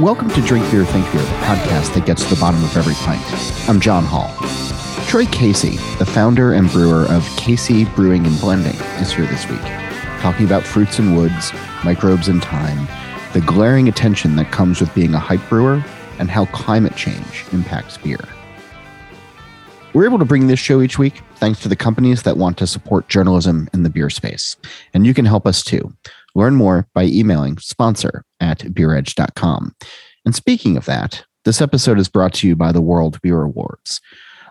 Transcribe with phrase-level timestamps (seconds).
[0.00, 2.92] Welcome to Drink Beer, Think Beer, the podcast that gets to the bottom of every
[2.96, 3.22] pint.
[3.66, 4.28] I'm John Holl.
[5.06, 9.62] Troy Casey, the founder and brewer of Casey Brewing and Blending, is here this week,
[10.20, 11.50] talking about fruits and woods,
[11.82, 12.86] microbes and time,
[13.32, 15.82] the glaring attention that comes with being a hype brewer,
[16.18, 18.20] and how climate change impacts beer.
[19.94, 22.66] We're able to bring this show each week thanks to the companies that want to
[22.66, 24.56] support journalism in the beer space.
[24.92, 25.90] And you can help us too.
[26.36, 29.74] Learn more by emailing sponsor at beeredge.com.
[30.26, 34.02] And speaking of that, this episode is brought to you by the World Beer Awards.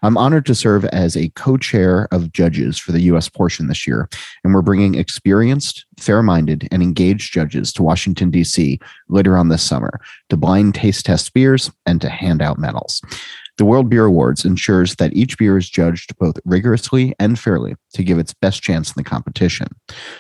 [0.02, 3.86] I'm honored to serve as a co chair of judges for the US portion this
[3.86, 4.10] year,
[4.44, 8.80] and we're bringing experienced, fair minded, and engaged judges to Washington, D.C.
[9.08, 13.00] later on this summer to blind taste test beers and to hand out medals.
[13.58, 18.04] The World Beer Awards ensures that each beer is judged both rigorously and fairly to
[18.04, 19.68] give its best chance in the competition.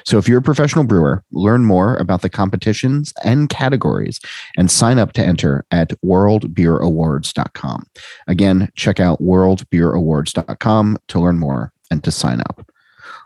[0.05, 4.22] So if you're a professional brewer, learn more about the competitions and categories
[4.58, 7.86] and sign up to enter at worldbeerawards.com.
[8.27, 12.70] Again, check out worldbeerawards.com to learn more and to sign up.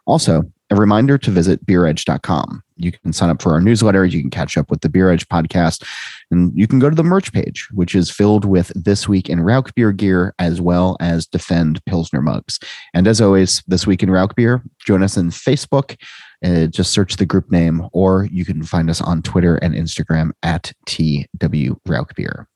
[0.07, 2.63] Also, a reminder to visit beeredge.com.
[2.75, 4.05] You can sign up for our newsletter.
[4.05, 5.83] You can catch up with the Beer Edge podcast.
[6.31, 9.41] And you can go to the merch page, which is filled with This Week in
[9.41, 12.59] Rauch Beer gear, as well as Defend Pilsner mugs.
[12.93, 15.99] And as always, This Week in Rauch Beer, join us in Facebook.
[16.45, 20.31] Uh, just search the group name, or you can find us on Twitter and Instagram
[20.43, 22.47] at TW Rauch Beer.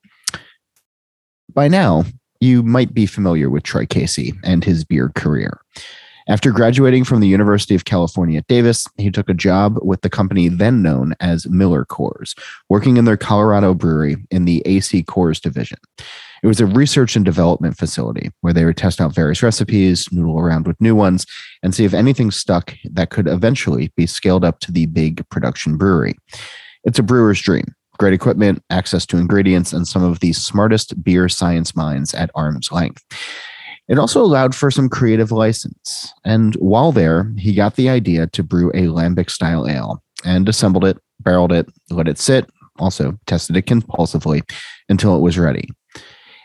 [1.53, 2.06] By now,
[2.39, 5.61] you might be familiar with Troy Casey and his beer career.
[6.27, 10.09] After graduating from the University of California at Davis, he took a job with the
[10.09, 12.38] company then known as Miller Coors,
[12.69, 15.79] working in their Colorado brewery in the AC Coors division.
[16.41, 20.39] It was a research and development facility where they would test out various recipes, noodle
[20.39, 21.25] around with new ones,
[21.61, 25.77] and see if anything stuck that could eventually be scaled up to the big production
[25.77, 26.16] brewery.
[26.83, 27.73] It's a brewer's dream.
[27.97, 32.72] Great equipment, access to ingredients, and some of the smartest beer science minds at arm's
[32.72, 33.03] length.
[33.88, 36.13] It also allowed for some creative license.
[36.23, 40.85] And while there, he got the idea to brew a lambic style ale and assembled
[40.85, 42.49] it, barreled it, let it sit,
[42.79, 44.41] also tested it compulsively
[44.89, 45.69] until it was ready.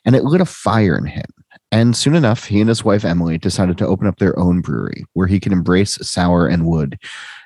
[0.04, 1.24] And it lit a fire in him.
[1.70, 5.04] And soon enough, he and his wife Emily decided to open up their own brewery
[5.12, 6.98] where he could embrace sour and wood.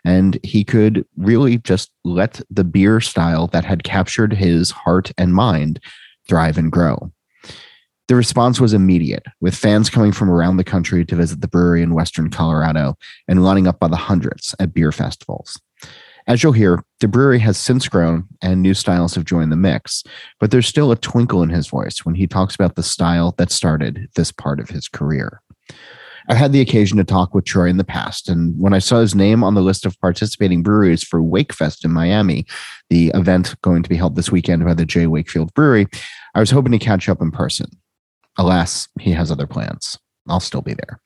[0.04, 5.34] And he could really just let the beer style that had captured his heart and
[5.34, 5.80] mind
[6.28, 7.12] thrive and grow.
[8.12, 11.82] The response was immediate, with fans coming from around the country to visit the brewery
[11.82, 15.58] in Western Colorado and lining up by the hundreds at beer festivals.
[16.26, 20.04] As you'll hear, the brewery has since grown and new styles have joined the mix,
[20.40, 23.50] but there's still a twinkle in his voice when he talks about the style that
[23.50, 25.40] started this part of his career.
[26.28, 29.00] I've had the occasion to talk with Troy in the past, and when I saw
[29.00, 32.44] his name on the list of participating breweries for Wakefest in Miami,
[32.90, 35.06] the event going to be held this weekend by the J.
[35.06, 35.86] Wakefield Brewery,
[36.34, 37.70] I was hoping to catch up in person.
[38.38, 39.98] Alas, he has other plans.
[40.28, 41.00] I'll still be there.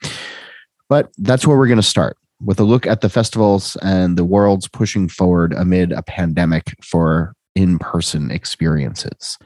[0.88, 4.24] But that's where we're going to start with a look at the festivals and the
[4.24, 9.38] world's pushing forward amid a pandemic for in person experiences.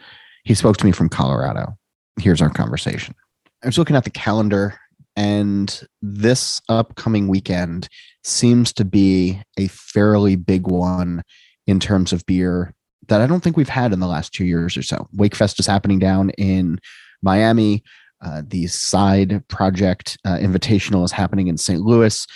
[0.45, 1.77] He spoke to me from Colorado.
[2.19, 3.15] Here's our conversation.
[3.63, 4.75] I was looking at the calendar,
[5.17, 7.89] and this upcoming weekend
[8.25, 11.23] seems to be a fairly big one
[11.67, 12.75] in terms of beer
[13.09, 15.09] that I don't think we've had in the last two years or so.
[15.15, 16.79] Wakefest is happening down in
[17.23, 17.83] Miami.
[18.23, 21.81] Uh, the side project uh, invitational is happening in St.
[21.81, 22.27] Louis.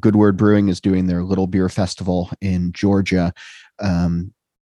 [0.00, 3.32] Good Word Brewing is doing their little beer festival in Georgia.
[3.78, 4.32] Um,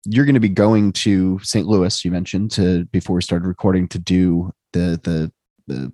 [0.05, 1.67] you're going to be going to St.
[1.67, 2.05] Louis.
[2.05, 5.33] You mentioned to before we started recording to do the the
[5.67, 5.93] the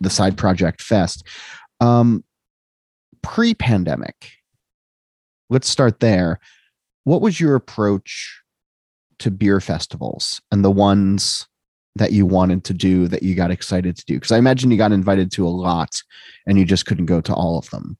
[0.00, 1.26] the side project fest.
[1.80, 2.24] Um,
[3.22, 4.30] pre-pandemic,
[5.50, 6.38] let's start there.
[7.04, 8.40] What was your approach
[9.18, 11.46] to beer festivals and the ones
[11.96, 14.14] that you wanted to do that you got excited to do?
[14.14, 15.90] Because I imagine you got invited to a lot
[16.46, 17.96] and you just couldn't go to all of them.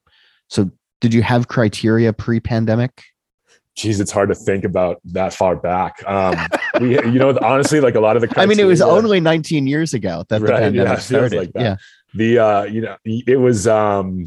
[0.48, 0.70] So,
[1.00, 3.02] did you have criteria pre pandemic?
[3.76, 6.02] Geez, it's hard to think about that far back.
[6.06, 6.36] Um,
[6.80, 8.28] we, you know, honestly, like a lot of the.
[8.28, 11.36] Criteria, I mean, it was only 19 years ago that right, the pandemic yeah, started.
[11.36, 11.76] Like yeah.
[12.14, 14.26] The, uh, you know, it was, um,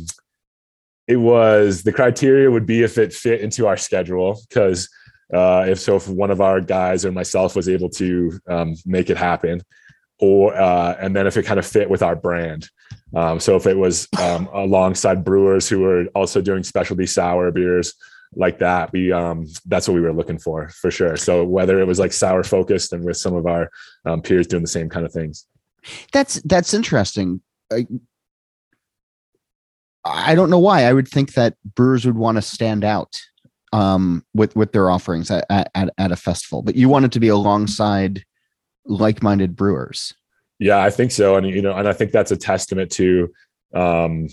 [1.07, 4.89] it was the criteria would be if it fit into our schedule because
[5.33, 9.09] uh, if so, if one of our guys or myself was able to um, make
[9.09, 9.61] it happen,
[10.19, 12.69] or uh, and then if it kind of fit with our brand.
[13.15, 17.93] Um, so if it was um, alongside brewers who were also doing specialty sour beers
[18.35, 21.17] like that, we um, that's what we were looking for for sure.
[21.17, 23.69] So whether it was like sour focused and with some of our
[24.05, 25.45] um, peers doing the same kind of things.
[26.11, 27.41] That's that's interesting.
[27.71, 27.85] I,
[30.05, 30.83] I don't know why.
[30.83, 33.19] I would think that brewers would want to stand out
[33.73, 36.61] um, with with their offerings at, at, at a festival.
[36.61, 38.23] But you wanted to be alongside
[38.85, 40.13] like-minded brewers.
[40.59, 43.31] Yeah, I think so, and you know, and I think that's a testament to,
[43.73, 44.27] um,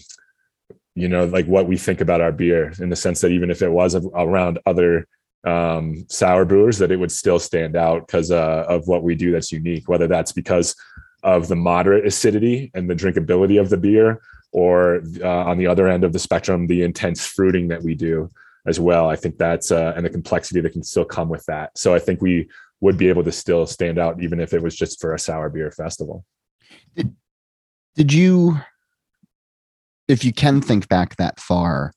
[0.94, 3.60] you know, like what we think about our beer in the sense that even if
[3.60, 5.06] it was around other
[5.44, 9.32] um, sour brewers, that it would still stand out because uh, of what we do
[9.32, 9.88] that's unique.
[9.88, 10.74] Whether that's because
[11.22, 14.22] of the moderate acidity and the drinkability of the beer,
[14.52, 18.30] or uh, on the other end of the spectrum, the intense fruiting that we do
[18.66, 19.10] as well.
[19.10, 21.76] I think that's uh, and the complexity that can still come with that.
[21.76, 22.48] So I think we
[22.80, 25.48] would be able to still stand out even if it was just for a sour
[25.48, 26.24] beer festival.
[26.96, 27.14] Did,
[27.96, 28.58] did you,
[30.08, 31.92] if you can think back that far,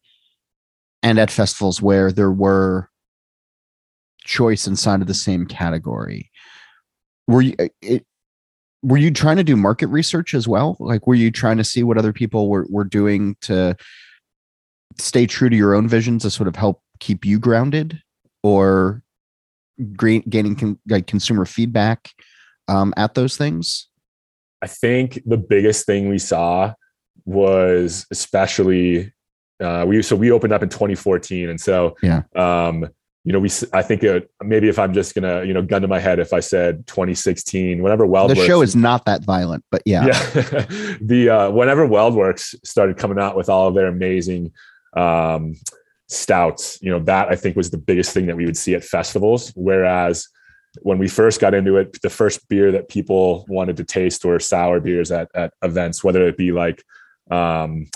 [1.03, 2.89] and at festivals where there were
[4.23, 6.31] choice inside of the same category,
[7.27, 8.05] were you it,
[8.83, 10.77] were you trying to do market research as well?
[10.79, 13.75] Like, were you trying to see what other people were were doing to
[14.97, 18.01] stay true to your own vision to sort of help keep you grounded
[18.43, 19.03] or
[19.97, 22.11] gaining con- like consumer feedback
[22.67, 23.87] um, at those things?
[24.61, 26.73] I think the biggest thing we saw
[27.25, 29.13] was especially
[29.59, 32.87] uh, we so we opened up in 2014, and so yeah, um,
[33.23, 35.87] you know we I think it, maybe if I'm just gonna you know gun to
[35.87, 39.81] my head if I said 2016, whenever WeldWerks, the show is not that violent, but
[39.85, 40.21] yeah, yeah,
[41.01, 44.51] the uh, whenever WeldWerks started coming out with all of their amazing
[44.97, 45.55] um,
[46.07, 46.79] stouts.
[46.81, 49.51] You know, that I think was the biggest thing that we would see at festivals.
[49.55, 50.27] Whereas
[50.81, 54.39] when we first got into it, the first beer that people wanted to taste were
[54.39, 56.83] sour beers at, at events, whether it be like
[57.31, 57.87] um,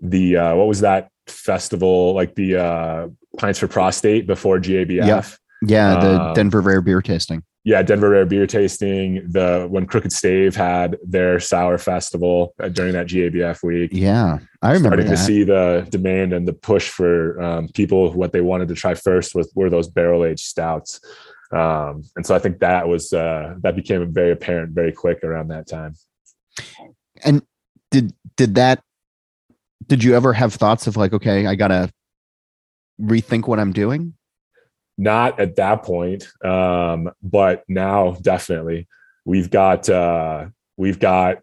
[0.00, 3.08] the uh, what was that festival, like the uh,
[3.38, 5.06] Pints for Prostate before GABF.
[5.06, 5.22] Yeah,
[5.62, 9.28] yeah the um, Denver Rare Beer Tasting yeah, Denver Rare Beer Tasting.
[9.28, 13.90] The when Crooked Stave had their sour festival uh, during that GABF week.
[13.92, 15.16] Yeah, I remember starting that.
[15.16, 18.94] to see the demand and the push for um, people what they wanted to try
[18.94, 21.00] first was were those barrel aged stouts.
[21.50, 25.48] Um, and so I think that was uh, that became very apparent very quick around
[25.48, 25.94] that time.
[27.24, 27.42] And
[27.90, 28.80] did did that?
[29.88, 31.90] Did you ever have thoughts of like, okay, I gotta
[33.02, 34.14] rethink what I'm doing?
[34.98, 38.88] Not at that point um, but now definitely
[39.26, 40.46] we've got uh,
[40.76, 41.38] we've got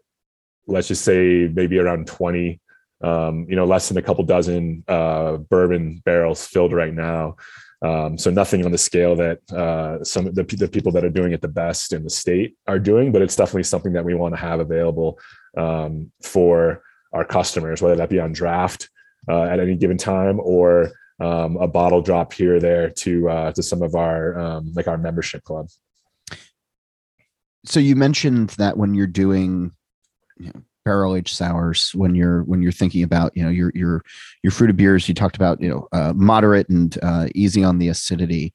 [0.68, 2.60] let's just say maybe around 20
[3.04, 7.36] um, you know less than a couple dozen uh, bourbon barrels filled right now.
[7.82, 11.10] Um, so nothing on the scale that uh, some of the, the people that are
[11.10, 14.14] doing it the best in the state are doing but it's definitely something that we
[14.14, 15.20] want to have available
[15.58, 18.90] um, for our customers whether that be on draft
[19.28, 23.52] uh, at any given time or um, a bottle drop here or there to uh,
[23.54, 25.68] to some of our um, like our membership club.
[27.66, 29.72] So you mentioned that when you're doing
[30.38, 34.04] you know, barrel aged sours, when you're when you're thinking about you know your your
[34.44, 37.88] your fruited beers, you talked about you know uh, moderate and uh, easy on the
[37.88, 38.54] acidity.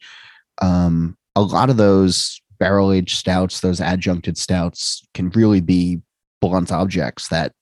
[0.60, 6.02] Um, a lot of those barrel aged stouts, those adjuncted stouts, can really be
[6.40, 7.52] blunt objects that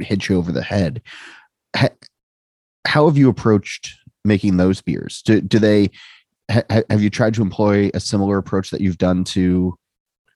[0.00, 1.00] hit you over the head.
[2.84, 5.22] How have you approached making those beers?
[5.22, 5.90] Do, do they
[6.50, 9.76] ha, have you tried to employ a similar approach that you've done to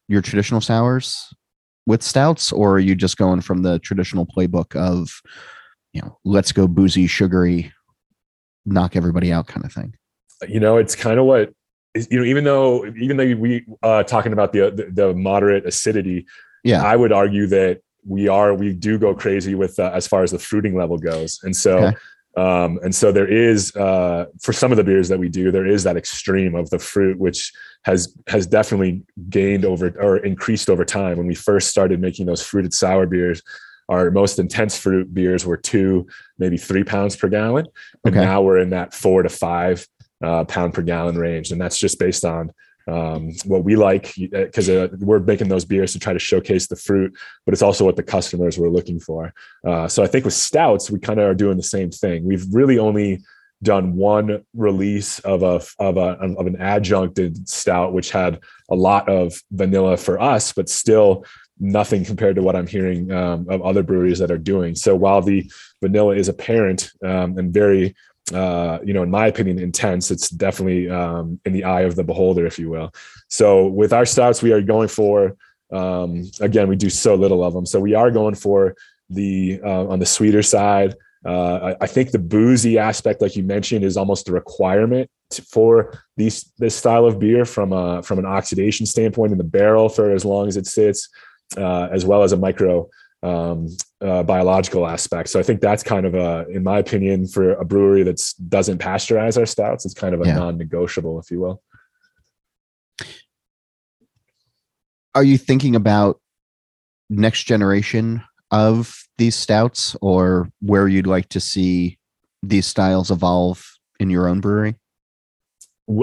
[0.08, 1.32] your traditional sours
[1.86, 5.08] with stouts, or are you just going from the traditional playbook of
[5.92, 7.72] you know let's go boozy, sugary,
[8.64, 9.94] knock everybody out kind of thing?
[10.48, 11.52] You know, it's kind of what
[12.10, 12.24] you know.
[12.24, 16.26] Even though even though we uh, talking about the, the, the moderate acidity,
[16.64, 20.22] yeah, I would argue that we are we do go crazy with uh, as far
[20.22, 21.78] as the fruiting level goes, and so.
[21.78, 21.96] Okay
[22.36, 25.66] um, and so there is, uh, for some of the beers that we do, there
[25.66, 27.50] is that extreme of the fruit, which
[27.84, 31.16] has has definitely gained over or increased over time.
[31.16, 33.42] When we first started making those fruited sour beers,
[33.88, 36.06] our most intense fruit beers were two,
[36.38, 37.66] maybe three pounds per gallon,
[38.04, 38.24] and okay.
[38.24, 39.86] now we're in that four to five
[40.22, 42.52] uh, pound per gallon range, and that's just based on
[42.86, 46.76] um, what we like because uh, we're making those beers to try to showcase the
[46.76, 49.32] fruit, but it's also what the customers were looking for.
[49.66, 52.24] Uh, so I think with stouts, we kind of are doing the same thing.
[52.24, 53.22] We've really only
[53.62, 58.40] done one release of a of a of an adjuncted stout, which had
[58.70, 61.24] a lot of vanilla for us, but still
[61.58, 64.74] nothing compared to what I'm hearing um, of other breweries that are doing.
[64.74, 65.50] So while the
[65.82, 67.94] vanilla is apparent um, and very
[68.34, 70.10] uh, you know, in my opinion, intense.
[70.10, 72.92] It's definitely um, in the eye of the beholder, if you will.
[73.28, 75.36] So with our stouts, we are going for
[75.72, 78.76] um, again, we do so little of them, so we are going for
[79.10, 80.94] the uh, on the sweeter side.
[81.24, 85.10] Uh, I, I, think the boozy aspect, like you mentioned, is almost a requirement
[85.50, 89.88] for these this style of beer from a from an oxidation standpoint in the barrel
[89.88, 91.08] for as long as it sits,
[91.56, 92.88] uh, as well as a micro
[93.22, 93.68] um,
[94.00, 95.28] uh, biological aspect.
[95.28, 98.78] So I think that's kind of a, in my opinion, for a brewery that doesn't
[98.78, 100.36] pasteurize our stouts, it's kind of a yeah.
[100.36, 101.62] non-negotiable, if you will.
[105.16, 106.20] are you thinking about
[107.08, 111.98] next generation of these stouts or where you'd like to see
[112.42, 113.66] these styles evolve
[113.98, 114.76] in your own brewery?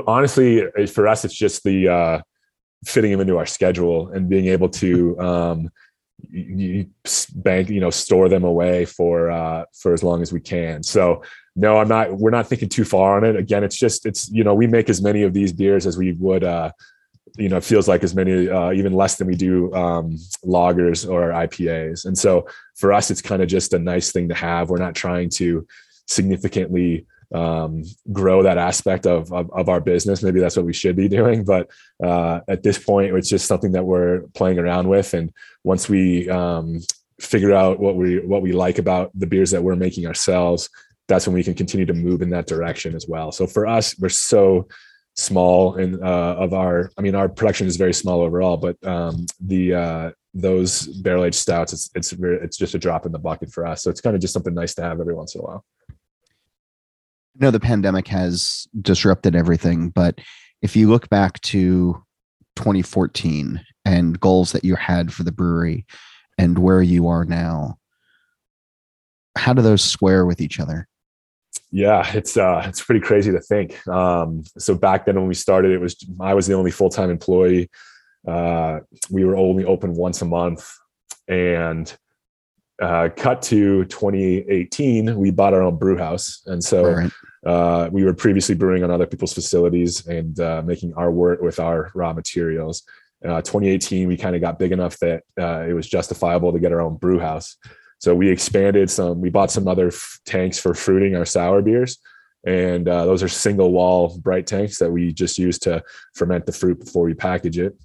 [0.07, 2.21] Honestly, for us, it's just the uh,
[2.85, 5.69] fitting them into our schedule and being able to um,
[6.29, 6.87] you
[7.35, 10.83] bank, you know, store them away for uh, for as long as we can.
[10.83, 11.23] So
[11.55, 12.17] no, I'm not.
[12.17, 13.35] We're not thinking too far on it.
[13.35, 16.13] Again, it's just it's you know we make as many of these beers as we
[16.13, 16.43] would.
[16.43, 16.71] Uh,
[17.37, 21.09] you know, it feels like as many, uh, even less than we do um, lagers
[21.09, 22.05] or IPAs.
[22.05, 24.69] And so for us, it's kind of just a nice thing to have.
[24.69, 25.65] We're not trying to
[26.07, 30.23] significantly um, grow that aspect of, of, of our business.
[30.23, 31.69] Maybe that's what we should be doing, but
[32.03, 35.13] uh, at this point, it's just something that we're playing around with.
[35.13, 35.31] And
[35.63, 36.81] once we um,
[37.19, 40.69] figure out what we what we like about the beers that we're making ourselves,
[41.07, 43.31] that's when we can continue to move in that direction as well.
[43.31, 44.67] So for us, we're so
[45.15, 46.91] small and uh, of our.
[46.97, 51.35] I mean, our production is very small overall, but um, the uh, those barrel aged
[51.35, 53.83] stouts, it's it's it's just a drop in the bucket for us.
[53.83, 55.65] So it's kind of just something nice to have every once in a while.
[57.35, 60.19] Know the pandemic has disrupted everything, but
[60.61, 62.03] if you look back to
[62.55, 65.85] 2014 and goals that you had for the brewery
[66.37, 67.77] and where you are now,
[69.35, 70.87] how do those square with each other?
[71.71, 73.85] Yeah, it's uh it's pretty crazy to think.
[73.87, 77.69] Um so back then when we started it was I was the only full-time employee.
[78.27, 80.71] Uh we were only open once a month
[81.27, 81.95] and
[82.83, 86.43] uh, cut to 2018, we bought our own brew house.
[86.45, 87.11] And so right.
[87.45, 91.59] uh, we were previously brewing on other people's facilities and uh, making our work with
[91.59, 92.83] our raw materials.
[93.23, 96.73] Uh, 2018, we kind of got big enough that uh, it was justifiable to get
[96.73, 97.55] our own brew house.
[97.99, 101.99] So we expanded some, we bought some other f- tanks for fruiting our sour beers.
[102.45, 105.81] And uh, those are single wall bright tanks that we just use to
[106.15, 107.77] ferment the fruit before we package it.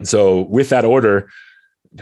[0.00, 1.30] And so with that order,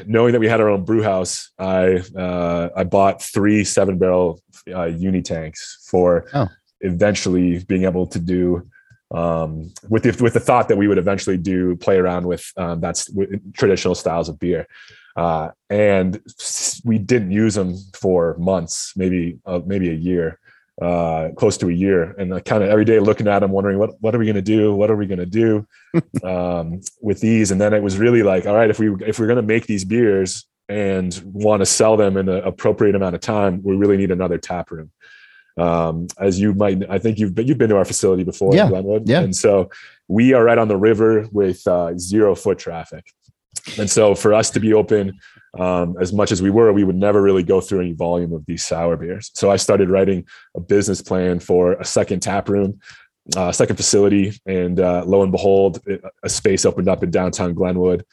[0.06, 4.42] knowing that we had our own brew house, I uh, I bought three seven barrel
[4.68, 6.48] uh, uni tanks for oh.
[6.80, 8.68] eventually being able to do
[9.12, 12.80] um, with the with the thought that we would eventually do play around with um,
[12.80, 13.10] that's
[13.54, 14.66] traditional styles of beer.
[15.16, 16.20] Uh, and
[16.84, 20.39] we didn't use them for months, maybe uh, maybe a year
[20.80, 23.78] uh, close to a year, and I kind of every day looking at them, wondering
[23.78, 24.74] what what are we going to do?
[24.74, 25.66] What are we going to do
[26.24, 27.50] um, with these?
[27.50, 29.66] And then it was really like, all right, if we if we're going to make
[29.66, 33.96] these beers and want to sell them in an appropriate amount of time, we really
[33.96, 34.90] need another tap room.
[35.58, 38.68] Um, as you might, I think you've been, you've been to our facility before, yeah,
[38.68, 39.20] Glenwood, yeah.
[39.20, 39.68] And so
[40.08, 43.04] we are right on the river with uh, zero foot traffic,
[43.78, 45.18] and so for us to be open
[45.58, 48.44] um, as much as we were, we would never really go through any volume of
[48.46, 49.30] these sour beers.
[49.34, 50.26] So I started writing
[50.56, 52.80] a business plan for a second tap room,
[53.36, 55.80] uh, second facility, and uh, lo and behold,
[56.22, 58.04] a space opened up in downtown Glenwood,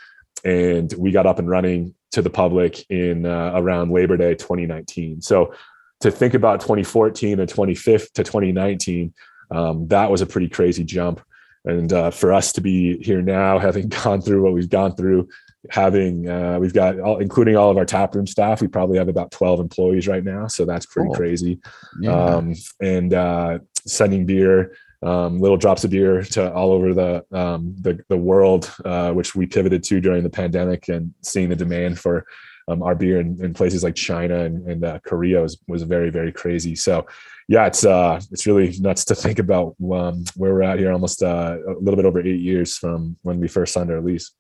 [0.44, 5.22] and we got up and running to the public in uh, around Labor Day 2019.
[5.22, 5.53] So
[6.01, 9.13] to think about 2014 and 25th to 2019,
[9.51, 11.22] um, that was a pretty crazy jump.
[11.65, 15.27] And uh, for us to be here now, having gone through what we've gone through,
[15.71, 19.07] having uh, we've got all, including all of our tap room staff we probably have
[19.07, 21.15] about 12 employees right now so that's pretty cool.
[21.15, 21.59] crazy
[22.00, 22.12] yeah.
[22.12, 27.75] um, and uh, sending beer um, little drops of beer to all over the um,
[27.81, 32.00] the, the world uh, which we pivoted to during the pandemic and seeing the demand
[32.00, 32.25] for
[32.69, 36.09] um, our beer in, in, places like China and, and uh, Korea was, was very
[36.09, 37.05] very crazy so
[37.47, 41.24] yeah, it's uh, it's really nuts to think about um, where we're at here, almost
[41.24, 44.31] uh, a little bit over eight years from when we first signed our lease.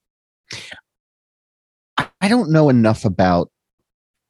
[2.21, 3.51] I don't know enough about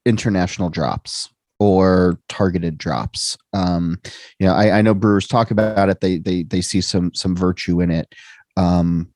[0.05, 1.29] international drops
[1.59, 3.37] or targeted drops.
[3.53, 3.99] Um,
[4.39, 6.01] you know, I, I, know brewers talk about it.
[6.01, 8.13] They they they see some some virtue in it.
[8.55, 9.09] Um,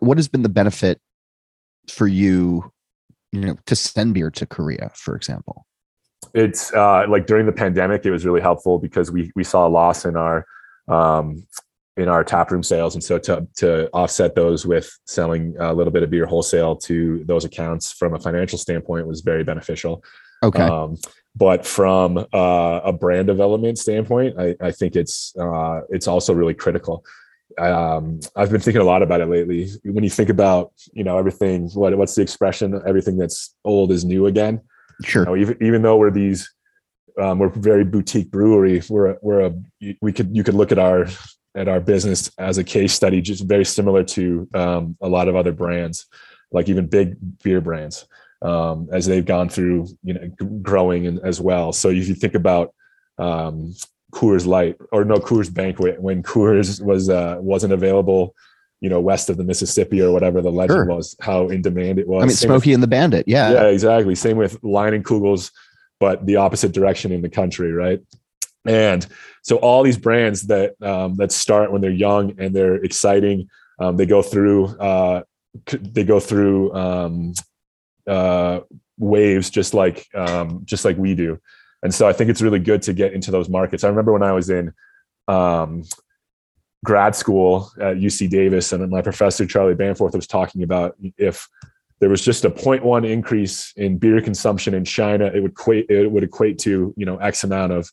[0.00, 1.00] what has been the benefit
[1.88, 2.72] for you,
[3.32, 5.66] you know, to send beer to Korea, for example?
[6.34, 9.70] It's uh, like during the pandemic, it was really helpful because we we saw a
[9.70, 10.46] loss in our
[10.88, 11.46] um,
[11.96, 15.92] in our tap room sales, and so to to offset those with selling a little
[15.92, 20.02] bit of beer wholesale to those accounts from a financial standpoint was very beneficial.
[20.42, 20.62] Okay.
[20.62, 20.96] Um,
[21.34, 26.54] but from uh, a brand development standpoint, I, I think it's uh, it's also really
[26.54, 27.04] critical.
[27.58, 29.70] Um, I've been thinking a lot about it lately.
[29.84, 32.80] When you think about you know everything, what what's the expression?
[32.86, 34.60] Everything that's old is new again.
[35.04, 35.22] Sure.
[35.22, 36.50] You know, even even though we're these
[37.20, 38.82] um, we're very boutique brewery.
[38.88, 39.54] We're we're a
[40.00, 41.06] we could you could look at our
[41.54, 45.36] at our business as a case study, just very similar to um, a lot of
[45.36, 46.06] other brands,
[46.50, 48.06] like even big beer brands,
[48.40, 50.28] um, as they've gone through, you know,
[50.62, 51.72] growing and, as well.
[51.72, 52.74] So if you think about
[53.18, 53.74] um,
[54.12, 58.34] Coors Light or no Coors Banquet, when Coors was uh, wasn't available
[58.82, 60.84] you know, west of the Mississippi or whatever the legend sure.
[60.86, 62.24] was, how in demand it was.
[62.24, 63.28] I mean, Same Smokey with, and the Bandit.
[63.28, 63.52] Yeah.
[63.52, 64.16] Yeah, exactly.
[64.16, 65.52] Same with Leinenkugel's,
[66.00, 68.00] but the opposite direction in the country, right?
[68.64, 69.06] And
[69.42, 73.96] so all these brands that um, that start when they're young and they're exciting, um,
[73.96, 75.22] they go through uh,
[75.80, 77.34] they go through um,
[78.06, 78.60] uh,
[78.98, 81.40] waves just like um, just like we do.
[81.82, 83.82] And so I think it's really good to get into those markets.
[83.82, 84.72] I remember when I was in
[85.26, 85.82] um,
[86.84, 91.48] grad school at UC Davis, and my professor Charlie Bamforth was talking about if
[92.00, 96.10] there was just a 0.1 increase in beer consumption in China, it would equate it
[96.10, 97.90] would equate to you know X amount of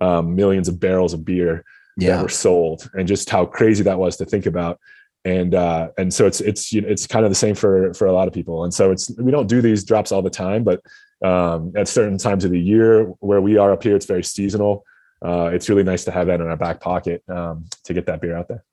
[0.00, 1.64] um, millions of barrels of beer
[1.96, 2.16] yeah.
[2.16, 4.78] that were sold, and just how crazy that was to think about.
[5.24, 8.06] And uh, and so it's it's you know, it's kind of the same for for
[8.06, 8.64] a lot of people.
[8.64, 10.80] And so it's we don't do these drops all the time, but
[11.24, 14.84] um, at certain times of the year where we are up here, it's very seasonal
[15.22, 18.20] uh, it's really nice to have that in our back pocket um, to get that
[18.20, 18.64] beer out there.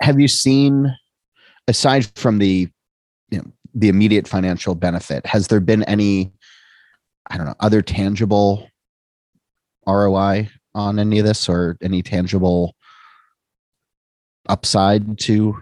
[0.00, 0.94] Have you seen,
[1.66, 2.68] aside from the,
[3.30, 3.44] you know,
[3.74, 6.32] the immediate financial benefit, has there been any,
[7.28, 8.68] I don't know, other tangible
[9.86, 12.74] ROI on any of this or any tangible
[14.48, 15.56] upside to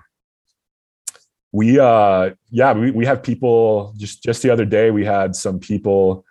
[1.53, 5.59] we uh yeah we, we have people just just the other day we had some
[5.59, 6.25] people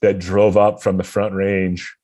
[0.00, 1.94] that drove up from the front range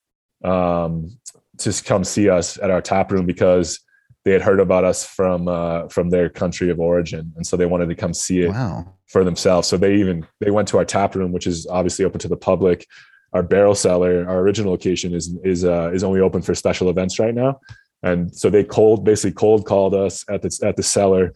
[0.45, 1.19] um,
[1.59, 3.81] to come see us at our tap room because
[4.25, 7.67] they had heard about us from uh, from their country of origin, and so they
[7.67, 8.93] wanted to come see it wow.
[9.07, 9.69] for themselves.
[9.69, 12.37] So they even they went to our tap room, which is obviously open to the
[12.37, 12.87] public.
[13.37, 17.19] Our barrel cellar, our original location, is is uh, is only open for special events
[17.19, 17.61] right now,
[18.03, 21.33] and so they cold basically cold called us at the at the cellar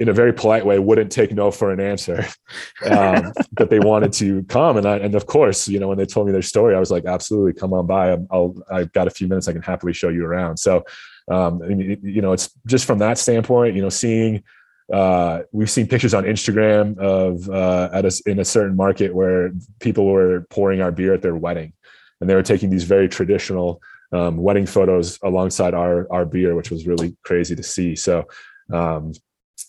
[0.00, 2.26] in a very polite way wouldn't take no for an answer
[2.90, 4.76] um, that they wanted to come.
[4.76, 6.90] And I, and of course you know when they told me their story i was
[6.90, 8.16] like absolutely come on by.
[8.30, 9.48] I'll, i've got a few minutes.
[9.48, 10.56] I can happily show you around.
[10.56, 10.84] So
[11.30, 14.42] um, you know it's just from that standpoint you know seeing
[14.92, 19.50] uh, we've seen pictures on instagram of uh, at a, in a certain market where
[19.80, 21.72] people were pouring our beer at their wedding
[22.20, 23.80] and they were taking these very traditional
[24.12, 28.24] um, wedding photos alongside our our beer which was really crazy to see so
[28.72, 29.12] um,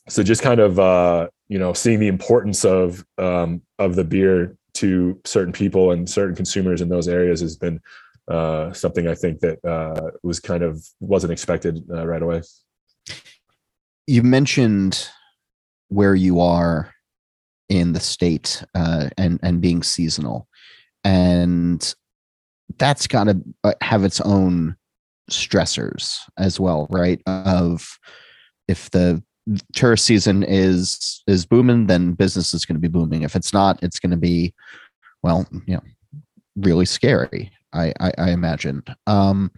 [0.10, 4.56] so just kind of uh, you know seeing the importance of um, of the beer
[4.74, 7.82] to certain people and certain consumers in those areas has been
[8.28, 12.42] uh, something I think that uh, was kind of wasn't expected uh, right away.
[14.08, 15.10] You mentioned
[15.90, 16.94] where you are
[17.70, 20.48] in the state uh, and and being seasonal,
[21.04, 21.94] and
[22.78, 24.76] that's got to uh, have its own
[25.30, 27.22] stressors as well, right?
[27.26, 28.00] Of
[28.68, 29.22] if the
[29.76, 33.24] tourist season is is booming, then business is going to be booming.
[33.24, 34.54] If it's not, it's going to be,
[35.24, 35.84] well, you know,
[36.56, 37.52] really scary.
[37.74, 38.84] I I, I imagine.
[39.06, 39.52] Um,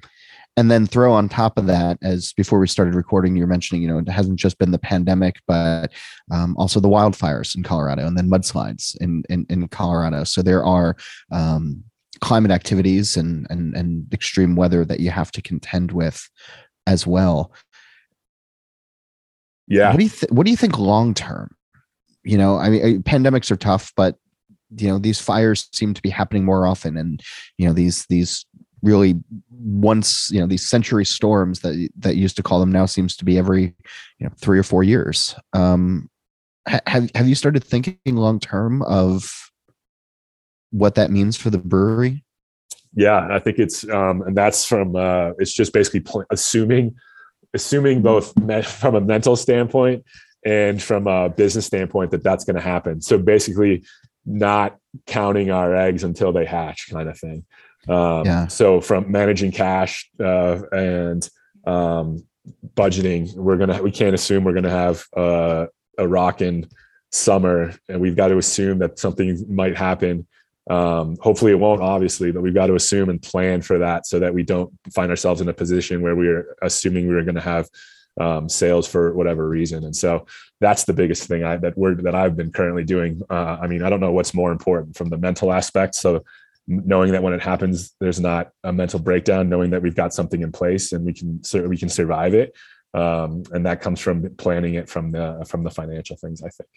[0.59, 3.87] and then throw on top of that, as before we started recording, you're mentioning, you
[3.87, 5.93] know, it hasn't just been the pandemic, but
[6.31, 10.25] um, also the wildfires in Colorado and then mudslides in in, in Colorado.
[10.25, 10.97] So there are
[11.31, 11.81] um,
[12.19, 16.29] climate activities and, and and extreme weather that you have to contend with
[16.85, 17.53] as well.
[19.65, 19.91] Yeah.
[19.91, 21.55] What do you th- what do you think long term?
[22.25, 24.17] You know, I mean, pandemics are tough, but
[24.77, 27.21] you know these fires seem to be happening more often, and
[27.57, 28.45] you know these these
[28.81, 29.15] really
[29.51, 33.25] once you know these century storms that that used to call them now seems to
[33.25, 33.75] be every
[34.19, 35.35] you know three or four years.
[35.53, 36.09] Um,
[36.67, 39.51] ha- have have you started thinking long term of
[40.71, 42.23] what that means for the brewery?
[42.95, 46.95] Yeah, I think it's um, and that's from uh, it's just basically pl- assuming
[47.53, 50.03] assuming both me- from a mental standpoint
[50.45, 53.01] and from a business standpoint that that's going to happen.
[53.01, 53.83] So basically,
[54.25, 57.45] not counting our eggs until they hatch, kind of thing.
[57.87, 58.47] Um, yeah.
[58.47, 61.27] So from managing cash uh, and
[61.65, 62.25] um,
[62.75, 66.69] budgeting, we're gonna we can't assume we're gonna have uh, a rocking
[67.11, 70.27] summer, and we've got to assume that something might happen
[70.69, 74.19] um, hopefully, it won't, obviously, but we've got to assume and plan for that so
[74.19, 77.67] that we don't find ourselves in a position where we're assuming we're going to have
[78.21, 79.83] um, sales for whatever reason.
[79.83, 80.27] And so
[80.59, 83.21] that's the biggest thing I, that we're that I've been currently doing.
[83.29, 85.95] Uh, I mean, I don't know what's more important from the mental aspect.
[85.95, 86.23] So
[86.69, 90.41] knowing that when it happens, there's not a mental breakdown, knowing that we've got something
[90.41, 92.55] in place and we can so we can survive it.
[92.93, 96.41] Um, and that comes from planning it from the from the financial things.
[96.41, 96.69] I think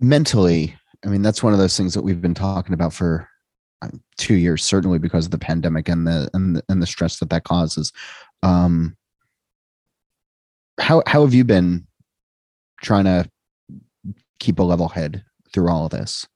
[0.00, 3.28] mentally I mean, that's one of those things that we've been talking about for
[3.82, 7.18] um, two years, certainly because of the pandemic and the and the, and the stress
[7.18, 7.92] that that causes.
[8.42, 8.96] Um,
[10.80, 11.86] how how have you been
[12.82, 13.30] trying to
[14.38, 16.26] keep a level head through all of this?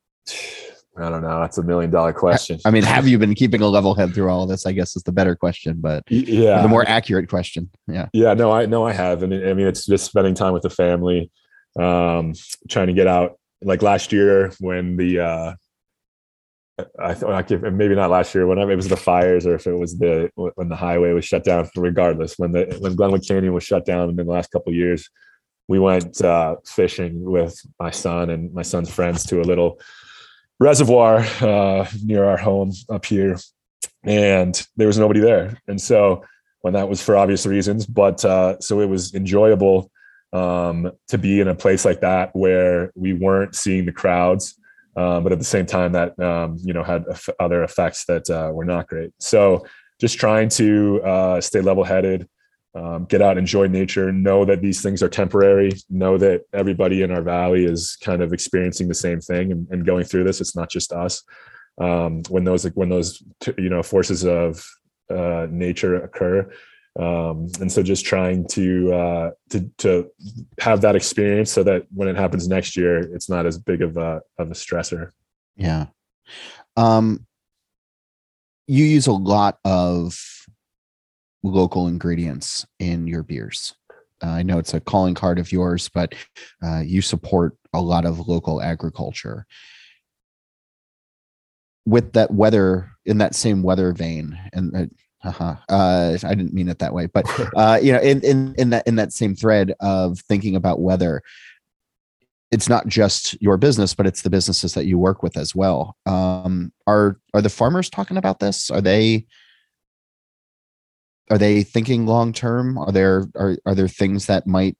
[1.00, 1.40] I don't know.
[1.40, 2.58] That's a million dollar question.
[2.64, 4.66] I mean, have you been keeping a level head through all of this?
[4.66, 7.70] I guess is the better question, but yeah, the more accurate question.
[7.86, 8.08] Yeah.
[8.12, 8.34] Yeah.
[8.34, 9.22] No, I know I have.
[9.22, 11.30] And I mean, it's just spending time with the family,
[11.78, 12.34] um,
[12.68, 13.38] trying to get out.
[13.62, 15.54] Like last year when the, uh,
[17.00, 19.98] I thought maybe not last year, whenever it was the fires or if it was
[19.98, 23.84] the, when the highway was shut down, regardless, when the, when Glenwood Canyon was shut
[23.84, 25.08] down in the last couple years,
[25.66, 29.80] we went uh, fishing with my son and my son's friends to a little
[30.58, 33.36] reservoir uh, near our home up here,
[34.04, 35.60] and there was nobody there.
[35.68, 36.24] And so,
[36.62, 39.90] when that was for obvious reasons, but uh, so it was enjoyable
[40.32, 44.54] um, to be in a place like that where we weren't seeing the crowds,
[44.96, 47.04] um, but at the same time that um, you know had
[47.38, 49.12] other effects that uh, were not great.
[49.20, 49.64] So
[50.00, 52.28] just trying to uh, stay level-headed,
[52.74, 57.10] um, get out, enjoy nature, know that these things are temporary, know that everybody in
[57.10, 60.40] our valley is kind of experiencing the same thing and, and going through this.
[60.40, 61.22] It's not just us.
[61.80, 63.22] Um, when those when those
[63.56, 64.64] you know forces of
[65.10, 66.50] uh, nature occur,
[66.98, 70.10] um, and so just trying to uh, to to
[70.58, 73.96] have that experience so that when it happens next year, it's not as big of
[73.96, 75.10] a of a stressor.
[75.56, 75.86] Yeah.
[76.76, 77.26] Um,
[78.66, 80.37] you use a lot of
[81.42, 83.74] local ingredients in your beers.
[84.22, 86.14] Uh, I know it's a calling card of yours, but
[86.64, 89.46] uh, you support a lot of local agriculture.
[91.86, 96.68] With that weather, in that same weather vein, and uh, uh-huh, uh, I didn't mean
[96.68, 97.24] it that way, but
[97.56, 101.22] uh, you know, in, in in that in that same thread of thinking about weather,
[102.50, 105.96] it's not just your business, but it's the businesses that you work with as well.
[106.04, 108.70] Um, are are the farmers talking about this?
[108.70, 109.26] Are they
[111.30, 112.78] are they thinking long term?
[112.78, 114.76] Are there are are there things that might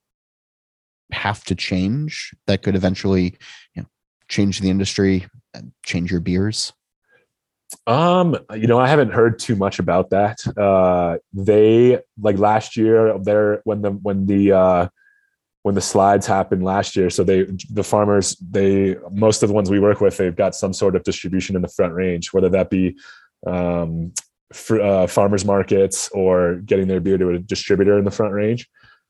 [1.12, 3.36] have to change that could eventually
[3.74, 3.88] you know,
[4.28, 6.72] change the industry, and change your beers?
[7.86, 10.38] Um, you know, I haven't heard too much about that.
[10.56, 14.88] Uh, they like last year there when the when the uh,
[15.62, 17.10] when the slides happened last year.
[17.10, 20.72] So they the farmers they most of the ones we work with they've got some
[20.72, 22.96] sort of distribution in the Front Range, whether that be
[23.46, 24.12] um,
[24.52, 28.68] for, uh, farmers markets or getting their beer to a distributor in the Front Range.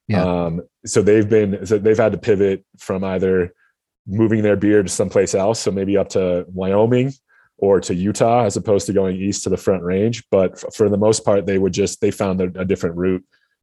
[0.09, 0.23] Yeah.
[0.23, 3.53] Um, so they've been so they've had to pivot from either
[4.07, 7.13] moving their beer to someplace else, so maybe up to Wyoming
[7.59, 10.25] or to Utah, as opposed to going east to the Front Range.
[10.31, 13.23] But f- for the most part, they would just they found a, a, different route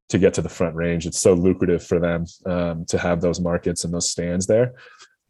[0.10, 1.06] to get to the Front Range.
[1.08, 4.74] It's so lucrative for them um, to have those markets and those stands there.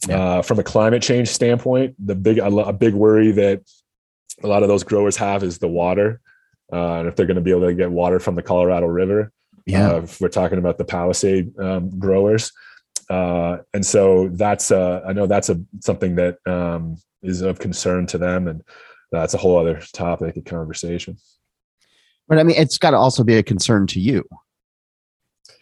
[0.08, 0.20] Yeah.
[0.20, 3.62] Uh, from a climate change standpoint, the big a, a big worry that
[4.44, 6.20] a lot of those growers have is the water
[6.72, 9.32] uh, and if they're going to be able to get water from the Colorado River.
[9.66, 12.52] Yeah, uh, if we're talking about the Palisade um, growers,
[13.10, 18.06] uh, and so that's uh, I know that's a something that um, is of concern
[18.08, 18.62] to them, and
[19.12, 21.18] that's a whole other topic of conversation.
[22.28, 24.28] But I mean, it's got to also be a concern to you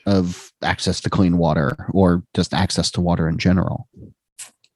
[0.05, 3.87] of access to clean water or just access to water in general.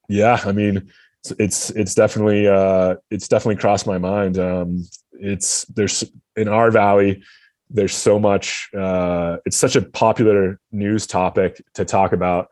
[0.08, 0.90] Yeah, I mean,
[1.38, 4.38] it's it's, definitely uh, it's definitely crossed my mind.
[4.38, 6.04] Um, it's there's
[6.36, 7.22] in our valley
[7.70, 12.48] there's so much uh, it's such a popular news topic to talk about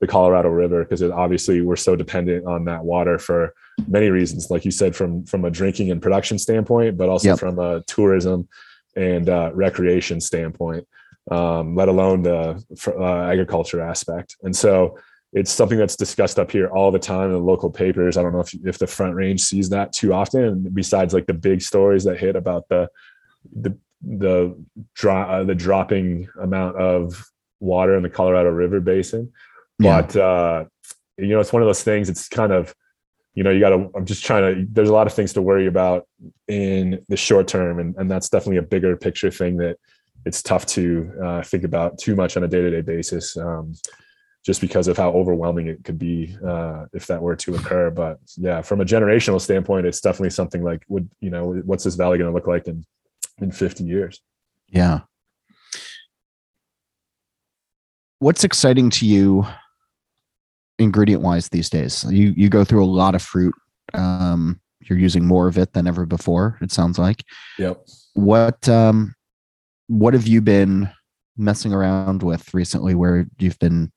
[0.00, 3.54] the colorado river because obviously we're so dependent on that water for
[3.88, 7.38] many reasons like you said from from a drinking and production standpoint but also yep.
[7.38, 8.46] from a tourism
[8.96, 10.86] and uh, recreation standpoint
[11.30, 14.98] um, let alone the uh, agriculture aspect and so
[15.32, 18.16] it's something that's discussed up here all the time in the local papers.
[18.16, 20.68] I don't know if if the Front Range sees that too often.
[20.72, 22.88] Besides, like the big stories that hit about the
[23.54, 24.56] the the
[24.94, 29.32] drop uh, the dropping amount of water in the Colorado River basin,
[29.78, 30.02] yeah.
[30.02, 30.64] but uh,
[31.18, 32.08] you know, it's one of those things.
[32.08, 32.74] It's kind of
[33.36, 33.90] you know, you got to.
[33.94, 34.66] I'm just trying to.
[34.72, 36.08] There's a lot of things to worry about
[36.48, 39.76] in the short term, and and that's definitely a bigger picture thing that
[40.24, 43.36] it's tough to uh, think about too much on a day to day basis.
[43.36, 43.74] Um,
[44.46, 47.90] just because of how overwhelming it could be uh, if that were to occur.
[47.90, 51.96] But yeah, from a generational standpoint, it's definitely something like would you know what's this
[51.96, 52.86] valley going to look like in
[53.38, 54.22] in 50 years?
[54.68, 55.00] Yeah.
[58.20, 59.44] What's exciting to you
[60.78, 62.04] ingredient wise these days?
[62.08, 63.54] You you go through a lot of fruit.
[63.94, 66.56] Um, you're using more of it than ever before.
[66.62, 67.24] It sounds like.
[67.58, 67.84] Yep.
[68.14, 69.16] What um,
[69.88, 70.88] what have you been
[71.36, 73.90] messing around with recently where you've been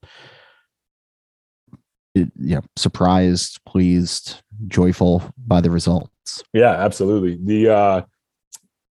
[2.16, 6.44] yeah surprised pleased joyful by the results.
[6.54, 7.40] Yeah absolutely.
[7.44, 8.02] The uh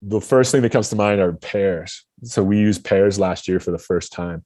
[0.02, 2.04] the first thing that comes to mind are pears.
[2.22, 4.44] So we used pears last year for the first time.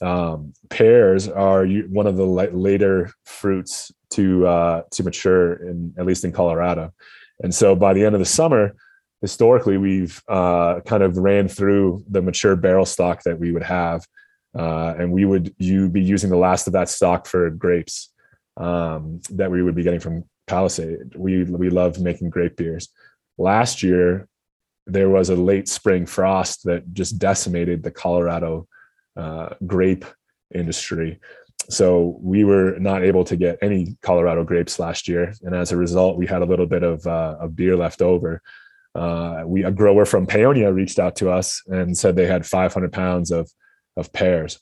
[0.00, 6.24] Um, pears are one of the later fruits to uh, to mature in at least
[6.24, 6.92] in Colorado,
[7.42, 8.74] and so by the end of the summer,
[9.20, 14.06] historically we've uh, kind of ran through the mature barrel stock that we would have,
[14.58, 18.12] uh, and we would you be using the last of that stock for grapes
[18.56, 21.14] um, that we would be getting from Palisade.
[21.16, 22.88] We we love making grape beers.
[23.38, 24.28] Last year,
[24.86, 28.66] there was a late spring frost that just decimated the Colorado
[29.16, 30.04] uh, grape
[30.54, 31.20] industry.
[31.70, 35.76] So we were not able to get any Colorado grapes last year, and as a
[35.76, 38.42] result, we had a little bit of, uh, of beer left over.
[38.94, 42.92] Uh, we a grower from Paonia reached out to us and said they had 500
[42.92, 43.50] pounds of
[43.96, 44.60] of pears,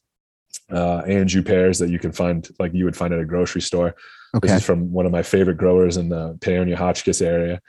[0.70, 3.94] uh, Anjou pears that you can find like you would find at a grocery store.
[4.34, 4.48] Okay.
[4.48, 7.60] This is from one of my favorite growers in the Paonia Hotchkiss area,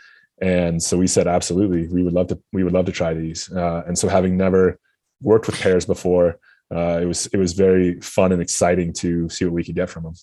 [0.42, 3.52] and so we said absolutely we would love to we would love to try these.
[3.52, 4.80] Uh, and so having never
[5.22, 6.40] worked with pears before,
[6.74, 9.90] uh, it was it was very fun and exciting to see what we could get
[9.90, 10.14] from them.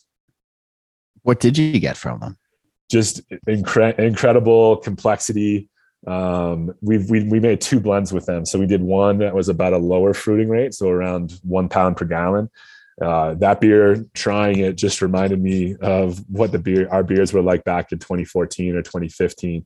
[1.23, 2.39] What did you get from them?
[2.91, 5.69] Just incre- incredible complexity.
[6.07, 8.47] Um, we've we, we made two blends with them.
[8.47, 11.97] So we did one that was about a lower fruiting rate, so around one pound
[11.97, 12.51] per gallon.
[13.01, 17.43] Uh, that beer, trying it, just reminded me of what the beer our beers were
[17.43, 19.65] like back in 2014 or 2015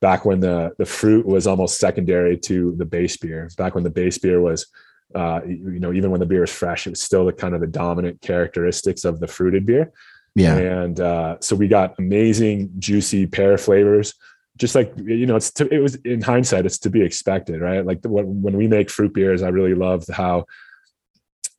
[0.00, 3.90] back when the the fruit was almost secondary to the base beer back when the
[3.90, 4.66] base beer was
[5.14, 7.60] uh, you know, even when the beer is fresh, it was still the kind of
[7.60, 9.92] the dominant characteristics of the fruited beer.
[10.34, 10.56] Yeah.
[10.56, 14.14] And uh, so we got amazing, juicy pear flavors.
[14.62, 17.84] Just like you know, it's to, it was in hindsight, it's to be expected, right?
[17.84, 20.44] Like the, when we make fruit beers, I really love how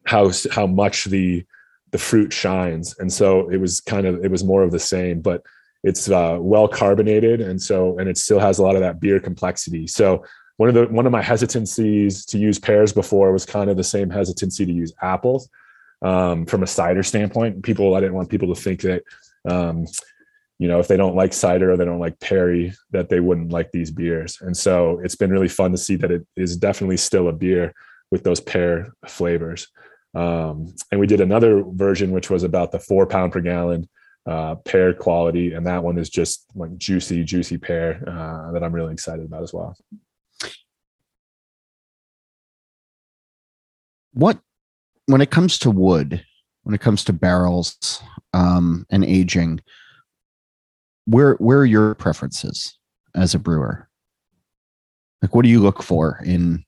[0.06, 1.46] how how much the
[1.92, 5.20] the fruit shines, and so it was kind of it was more of the same,
[5.20, 5.44] but
[5.84, 9.20] it's uh, well carbonated, and so and it still has a lot of that beer
[9.20, 9.86] complexity.
[9.86, 10.24] So
[10.56, 13.84] one of the one of my hesitancies to use pears before was kind of the
[13.84, 15.50] same hesitancy to use apples
[16.04, 17.64] um, from a cider standpoint.
[17.64, 19.04] People, I didn't want people to think that
[19.44, 19.88] um,
[20.60, 23.52] you know if they don't like cider or they don't like perry that they wouldn't
[23.52, 24.40] like these beers.
[24.42, 27.74] And so it's been really fun to see that it is definitely still a beer
[28.12, 29.68] with those pear flavors.
[30.16, 33.90] Um, and we did another version which was about the four pound per gallon
[34.26, 38.74] uh, pear quality, and that one is just like juicy, juicy pear uh, that I'm
[38.74, 39.76] really excited about as well.
[44.14, 44.40] what
[45.08, 46.24] when it comes to wood,
[46.64, 48.02] when it comes to barrels
[48.34, 49.60] um, and aging,
[51.06, 52.78] where where are your preferences
[53.16, 53.90] as a brewer?
[55.22, 56.64] Like, what do you look for in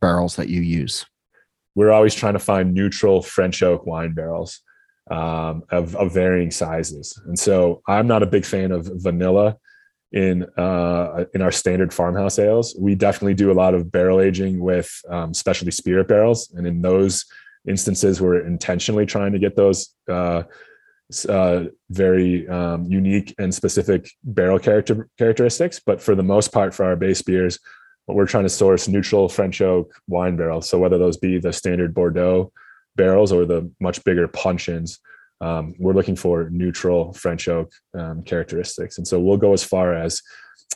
[0.00, 1.06] barrels that you use?
[1.74, 4.60] We're always trying to find neutral French oak wine barrels
[5.10, 9.56] um, of, of varying sizes, and so I'm not a big fan of vanilla
[10.12, 12.76] in uh, in our standard farmhouse ales.
[12.78, 16.82] We definitely do a lot of barrel aging with um, specialty spirit barrels, and in
[16.82, 17.24] those
[17.68, 20.42] instances, we're intentionally trying to get those uh,
[21.26, 25.80] uh, very um, unique and specific barrel character characteristics.
[25.84, 27.58] But for the most part, for our base beers,
[28.06, 30.68] we're trying to source neutral French oak wine barrels.
[30.68, 32.52] So whether those be the standard Bordeaux
[32.96, 34.98] barrels or the much bigger puncheons
[35.40, 38.98] um, we're looking for neutral French oak um, characteristics.
[38.98, 40.22] And so we'll go as far as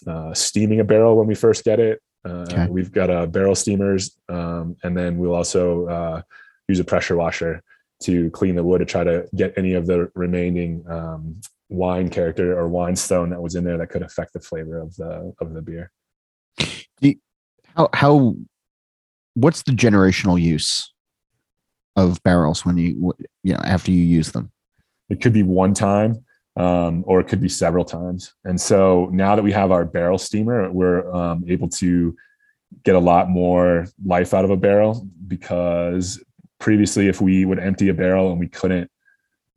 [0.07, 2.01] uh, steaming a barrel when we first get it.
[2.25, 2.67] Uh, okay.
[2.69, 6.23] We've got uh, barrel steamers, um, and then we'll also uh,
[6.69, 7.63] use a pressure washer
[8.03, 12.59] to clean the wood to try to get any of the remaining um, wine character
[12.59, 15.55] or wine stone that was in there that could affect the flavor of the of
[15.55, 15.91] the beer.
[17.77, 18.37] How how
[19.35, 20.93] what's the generational use
[21.97, 24.51] of barrels when you you know after you use them?
[25.11, 26.25] It could be one time,
[26.57, 28.33] um, or it could be several times.
[28.45, 32.17] And so now that we have our barrel steamer, we're um, able to
[32.85, 36.23] get a lot more life out of a barrel because
[36.65, 38.91] previously, if we would empty a barrel and we couldn't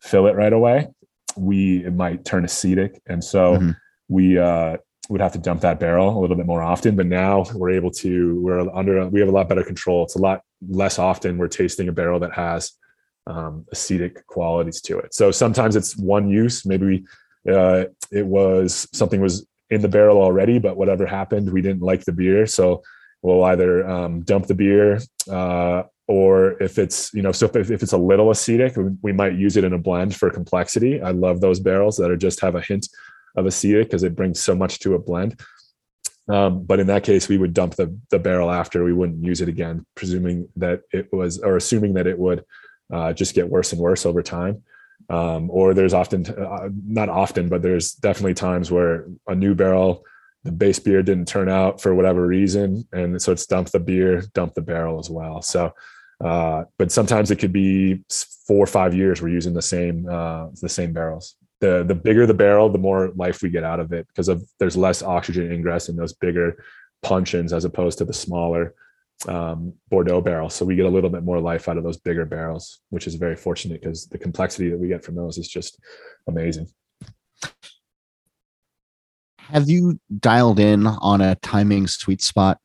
[0.02, 0.90] fill it right away,
[1.38, 3.72] we it might turn acetic, and so mm-hmm.
[4.10, 4.76] we uh,
[5.08, 6.98] would have to dump that barrel a little bit more often.
[6.98, 10.04] But now we're able to we're under we have a lot better control.
[10.04, 12.74] It's a lot less often we're tasting a barrel that has
[13.26, 15.14] um, acetic qualities to it.
[15.14, 16.66] So sometimes it's one use.
[16.66, 16.86] Maybe
[17.46, 21.82] we, uh, it was something was in the barrel already, but whatever happened, we didn't
[21.82, 22.48] like the beer.
[22.48, 22.84] So
[23.22, 25.00] we'll either um, dump the beer,
[25.32, 29.36] uh, or if it's you know, so if, if it's a little acetic, we, might
[29.36, 31.02] use it in a blend for complexity.
[31.02, 32.88] I love those barrels that are just have a hint
[33.36, 35.40] of acetic because it brings so much to a blend.
[36.30, 38.84] Um, but in that case, we would dump the the barrel after.
[38.84, 42.44] We wouldn't use it again, presuming that it was, or assuming that it would
[42.92, 44.64] uh, just get worse and worse over time.
[45.10, 50.04] Um, or there's often, uh, not often, but there's definitely times where a new barrel,
[50.44, 54.24] the base beer didn't turn out for whatever reason, and so it's dump the beer,
[54.34, 55.42] dump the barrel as well.
[55.42, 55.74] So
[56.24, 58.04] Uh, but sometimes it could be
[58.48, 61.36] four or five years we're using the same uh, the same barrels.
[61.60, 64.44] The the bigger the barrel, the more life we get out of it because of
[64.60, 66.64] there's less oxygen ingress in those bigger
[67.04, 68.74] puncheons as opposed to the smaller
[69.28, 70.54] um, Bordeaux barrels.
[70.54, 73.16] So we get a little bit more life out of those bigger barrels, which is
[73.16, 75.80] very fortunate because the complexity that we get from those is just
[76.28, 76.68] amazing.
[79.40, 82.60] Have you dialed in on a timing sweet spot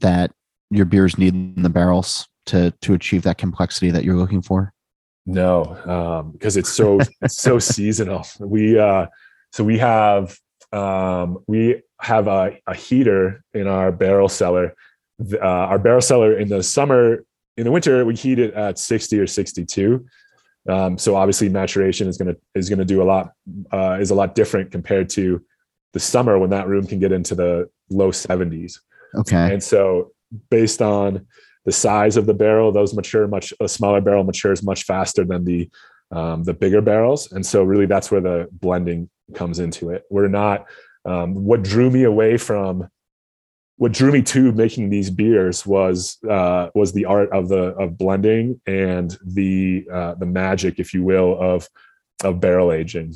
[0.00, 0.32] that
[0.72, 4.72] your beers need in the barrels to to achieve that complexity that you're looking for?
[5.24, 8.26] No, because um, it's so it's so seasonal.
[8.40, 9.06] We uh,
[9.52, 10.36] so we have
[10.72, 14.74] um, we have a, a heater in our barrel cellar.
[15.32, 17.24] Uh, our barrel cellar in the summer,
[17.56, 20.04] in the winter, we heat it at 60 or 62.
[20.68, 23.32] Um, so obviously maturation is gonna is gonna do a lot
[23.72, 25.44] uh, is a lot different compared to
[25.92, 28.78] the summer when that room can get into the low 70s.
[29.14, 29.52] Okay.
[29.52, 30.11] And so
[30.50, 31.26] based on
[31.64, 35.44] the size of the barrel, those mature much a smaller barrel matures much faster than
[35.44, 35.70] the
[36.10, 40.04] um, the bigger barrels, and so really that's where the blending comes into it.
[40.10, 40.66] We're not
[41.04, 42.88] um, what drew me away from
[43.76, 47.98] what drew me to making these beers was uh, was the art of the of
[47.98, 51.68] blending and the uh, the magic, if you will, of
[52.22, 53.14] of barrel aging.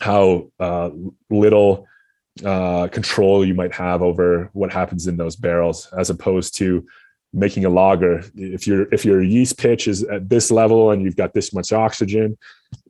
[0.00, 0.90] How uh,
[1.30, 1.86] little
[2.44, 6.86] uh, control you might have over what happens in those barrels, as opposed to
[7.32, 8.24] making a lager.
[8.34, 11.72] If your if your yeast pitch is at this level and you've got this much
[11.72, 12.36] oxygen,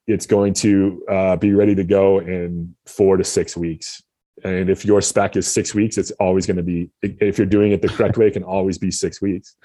[0.07, 4.03] it's going to uh, be ready to go in four to six weeks.
[4.45, 6.91] And if your spec is six weeks, it's always going to be.
[7.03, 9.57] If you're doing it the correct way, it can always be six weeks.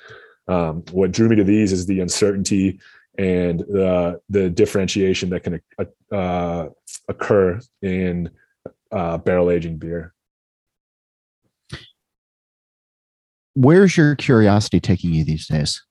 [0.48, 2.80] Um, what drew me to these is the uncertainty
[3.18, 5.62] and the the differentiation that can
[6.12, 6.68] uh,
[7.08, 8.30] occur in
[8.92, 10.14] uh, barrel aging beer.
[13.56, 15.84] Where's your curiosity taking you these days?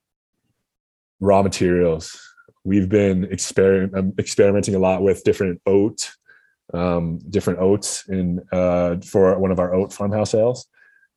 [1.21, 2.19] Raw materials.
[2.65, 6.11] We've been experiment, um, experimenting a lot with different oat,
[6.73, 10.67] um, different oats in uh, for one of our oat farmhouse ales,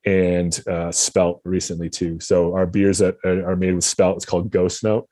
[0.05, 2.19] and uh, spelt recently too.
[2.19, 5.07] So our beers that are made with spelt, it's called Ghost Note,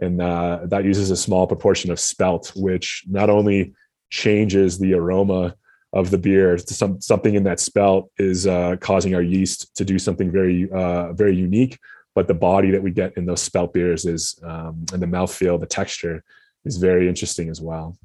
[0.00, 3.74] and uh, that uses a small proportion of spelt, which not only
[4.10, 5.54] changes the aroma
[5.92, 6.56] of the beer.
[6.58, 11.12] Some, something in that spelt is uh, causing our yeast to do something very uh,
[11.12, 11.78] very unique
[12.14, 15.58] but the body that we get in those spelt beers is um, and the mouthfeel
[15.58, 16.22] the texture
[16.64, 17.96] is very interesting as well.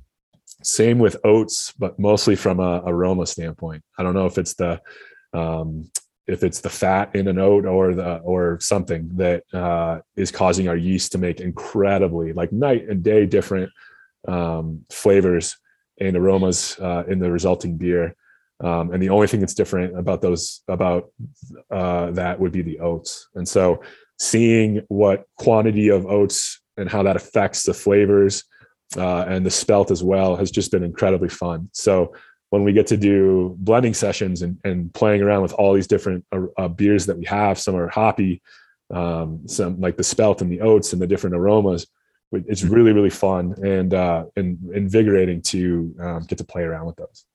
[0.63, 3.84] Same with oats but mostly from a aroma standpoint.
[3.97, 4.82] I don't know if it's the
[5.34, 5.89] um,
[6.26, 10.67] if it's the fat in an oat or the or something that uh, is causing
[10.67, 13.71] our yeast to make incredibly like night and day different
[14.28, 15.58] um, flavors
[15.99, 18.15] and aromas uh, in the resulting beer.
[18.63, 21.12] Um, and the only thing that's different about those about
[21.69, 23.27] uh, that would be the oats.
[23.36, 23.83] And so,
[24.19, 28.43] seeing what quantity of oats and how that affects the flavors
[28.95, 31.69] uh, and the spelt as well has just been incredibly fun.
[31.73, 32.13] So
[32.49, 36.23] when we get to do blending sessions and, and playing around with all these different
[36.31, 38.41] uh, uh beers that we have, some are hoppy,
[38.93, 41.88] um, some like the spelt and the oats and the different aromas
[42.32, 46.98] it's really really fun and uh, and invigorating to um, get to play around with
[46.98, 47.26] those.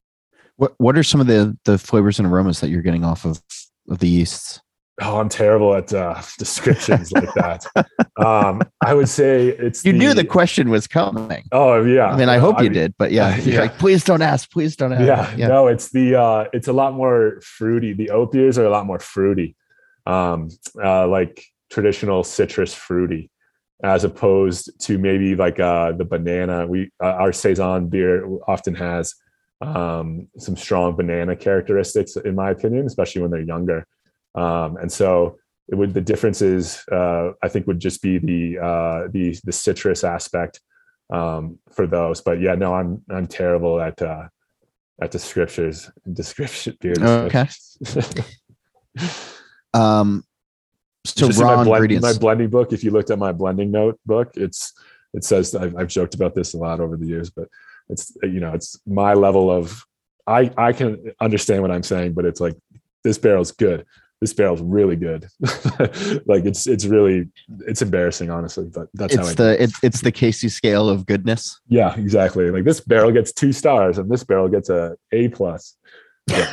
[0.57, 3.41] What what are some of the the flavors and aromas that you're getting off of,
[3.89, 4.61] of the yeasts?
[5.01, 7.67] Oh, I'm terrible at uh, descriptions like that.
[8.19, 9.85] Um, I would say it's.
[9.85, 11.45] You the, knew the question was coming.
[11.51, 12.07] Oh yeah.
[12.07, 13.63] I mean, I hope I you mean, did, but yeah, yeah.
[13.63, 14.49] like, please don't ask.
[14.51, 15.03] Please don't ask.
[15.03, 15.49] Yeah, yeah.
[15.49, 16.21] No, it's the.
[16.21, 17.95] Uh, it's a lot more fruity.
[17.95, 19.57] The oat beers are a lot more fruity,
[20.07, 20.51] um,
[20.81, 23.31] uh, like traditional citrus fruity
[23.83, 26.67] as opposed to maybe like uh, the banana.
[26.67, 29.15] We uh, our saison beer often has
[29.61, 33.87] um, some strong banana characteristics, in my opinion, especially when they're younger.
[34.35, 39.09] Um, and so it would the differences uh, I think would just be the uh,
[39.11, 40.61] the the citrus aspect
[41.13, 42.21] um, for those.
[42.21, 44.29] But yeah, no, I'm I'm terrible at uh,
[45.01, 46.95] at descriptors description beer.
[47.01, 47.49] Okay.
[49.75, 50.23] um
[51.05, 52.07] so raw my, blend, ingredients.
[52.07, 54.73] my blending book, if you looked at my blending note book, it's
[55.15, 57.49] it says I've, I've joked about this a lot over the years, but
[57.89, 59.85] it's you know it's my level of
[60.27, 62.57] I I can understand what I'm saying, but it's like
[63.05, 63.85] this barrel's good.
[64.21, 65.27] This barrel's really good.
[66.27, 67.29] like it's it's really
[67.67, 68.71] it's embarrassing, honestly.
[68.73, 71.61] But that's it's how I the it's it's the Casey scale of goodness.
[71.67, 72.51] Yeah, exactly.
[72.51, 75.77] Like this barrel gets two stars, and this barrel gets a A plus.
[76.29, 76.47] Yeah.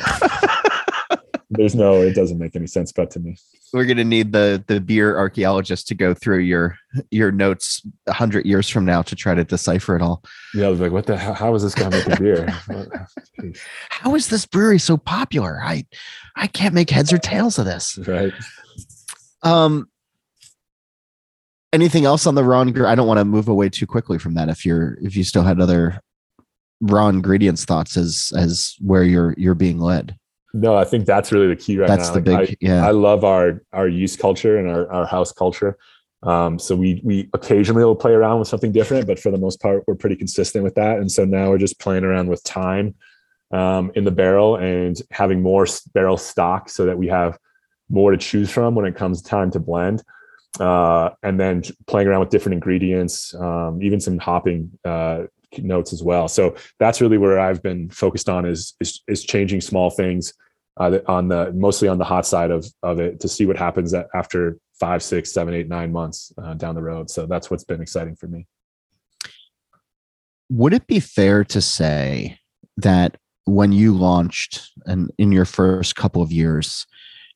[1.60, 3.36] There's no, it doesn't make any sense, but to me
[3.72, 6.76] we're gonna need the the beer archaeologist to go through your
[7.10, 10.22] your notes a hundred years from now to try to decipher it all.
[10.54, 11.34] Yeah, I was like, what the hell?
[11.34, 12.46] How is this guy making beer?
[13.90, 15.60] how is this brewery so popular?
[15.62, 15.84] I
[16.36, 17.98] I can't make heads or tails of this.
[18.06, 18.32] Right.
[19.42, 19.88] Um.
[21.72, 22.60] anything else on the raw?
[22.60, 24.48] I don't want to move away too quickly from that.
[24.48, 26.00] If you're if you still had other
[26.80, 30.16] raw ingredients thoughts as as where you're you're being led.
[30.52, 32.14] No, I think that's really the key right that's now.
[32.14, 32.86] the big I, yeah.
[32.86, 35.78] I love our our yeast culture and our, our house culture.
[36.22, 39.60] Um, so we we occasionally will play around with something different, but for the most
[39.60, 40.98] part, we're pretty consistent with that.
[40.98, 42.94] And so now we're just playing around with time
[43.52, 47.38] um, in the barrel and having more barrel stock so that we have
[47.88, 50.02] more to choose from when it comes time to blend.
[50.58, 55.22] Uh, and then playing around with different ingredients, um, even some hopping uh,
[55.58, 56.28] notes as well.
[56.28, 60.32] So that's really where I've been focused on is is, is changing small things
[60.76, 63.94] uh, on the mostly on the hot side of of it to see what happens
[64.14, 67.10] after five, six, seven, eight, nine months uh, down the road.
[67.10, 68.46] So that's what's been exciting for me.
[70.48, 72.38] Would it be fair to say
[72.78, 76.86] that when you launched and in your first couple of years,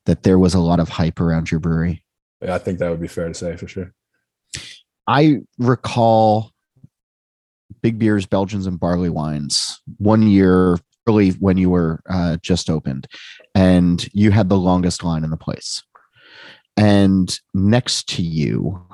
[0.06, 2.02] that there was a lot of hype around your brewery?
[2.42, 3.92] Yeah, I think that would be fair to say for sure.
[5.06, 6.50] I recall
[7.82, 13.06] big beers, Belgians, and barley wines one year early when you were uh, just opened,
[13.54, 15.82] and you had the longest line in the place.
[16.76, 18.84] And next to you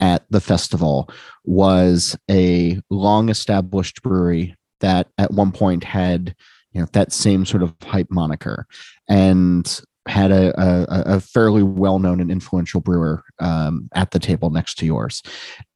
[0.00, 1.10] at the festival
[1.44, 6.34] was a long established brewery that at one point had
[6.72, 8.66] you know that same sort of hype moniker
[9.08, 14.76] and had a, a, a fairly well-known and influential brewer um, at the table next
[14.78, 15.22] to yours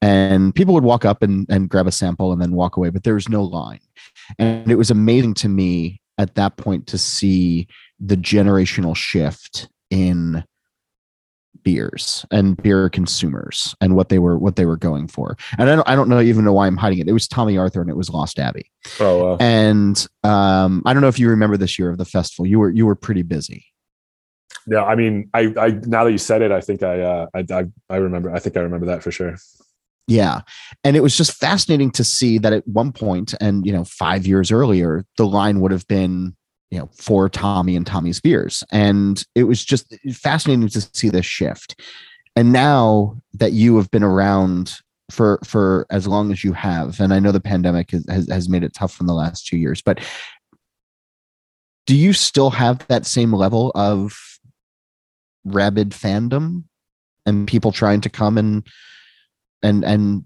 [0.01, 3.03] and people would walk up and, and grab a sample and then walk away but
[3.05, 3.81] there was no line
[4.39, 7.67] and it was amazing to me at that point to see
[7.99, 10.45] the generational shift in
[11.63, 15.37] beers and beer consumers and what they were what they were going for.
[15.59, 17.09] And I don't I don't know even know why I'm hiding it.
[17.09, 18.71] It was Tomme Arthur and it was Lost Abbey.
[18.99, 19.37] Oh wow.
[19.41, 22.47] And um I don't know if you remember this year of the festival.
[22.47, 23.67] You were you were pretty busy.
[24.67, 27.45] Yeah, I mean, I I now that you said it, I think I uh I
[27.51, 29.37] I, I remember I think I remember that for sure.
[30.07, 30.41] Yeah.
[30.83, 34.27] And it was just fascinating to see that at one point and you know 5
[34.27, 36.35] years earlier the line would have been
[36.71, 41.27] you know for Tomme and Tomme's beers and it was just fascinating to see this
[41.27, 41.81] shift
[42.37, 44.81] and now that you have been around
[45.11, 48.49] for for as long as you have and i know the pandemic has, has, has
[48.49, 50.01] made it tough in the last two years but
[51.87, 54.39] do you still have that same level of
[55.45, 56.65] rabid fandom
[57.27, 58.67] and people trying to come and
[59.63, 60.25] and and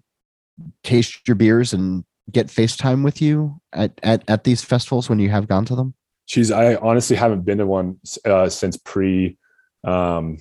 [0.82, 5.30] taste your beers and get FaceTime with you at, at, at these festivals when you
[5.30, 5.94] have gone to them?
[6.26, 6.50] She's.
[6.50, 9.36] I honestly haven't been to one uh, since pre,
[9.84, 10.38] um,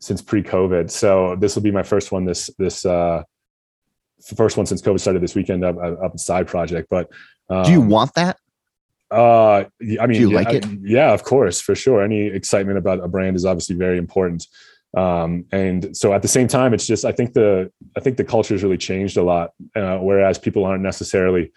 [0.00, 0.90] since pre-COVID.
[0.90, 2.24] So this will be my first one.
[2.24, 3.22] This this uh,
[4.34, 6.88] first one since COVID started this weekend up up side project.
[6.88, 7.10] But
[7.50, 8.38] um, do you want that?
[9.10, 9.64] Uh,
[10.00, 10.66] I mean, do you yeah, like it?
[10.82, 12.02] Yeah, of course, for sure.
[12.02, 14.46] Any excitement about a brand is obviously very important.
[14.96, 18.24] Um, and so at the same time, it's just I think the I think the
[18.24, 19.52] culture has really changed a lot.
[19.74, 21.52] Uh, whereas people aren't necessarily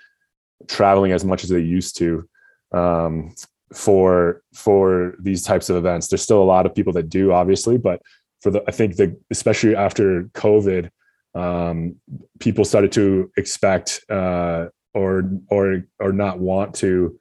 [0.67, 2.27] traveling as much as they used to
[2.73, 3.33] um,
[3.73, 6.07] for for these types of events.
[6.07, 8.01] There's still a lot of people that do, obviously, but
[8.41, 10.89] for the I think the especially after COVID,
[11.35, 11.95] um,
[12.39, 17.17] people started to expect uh, or or or not want to.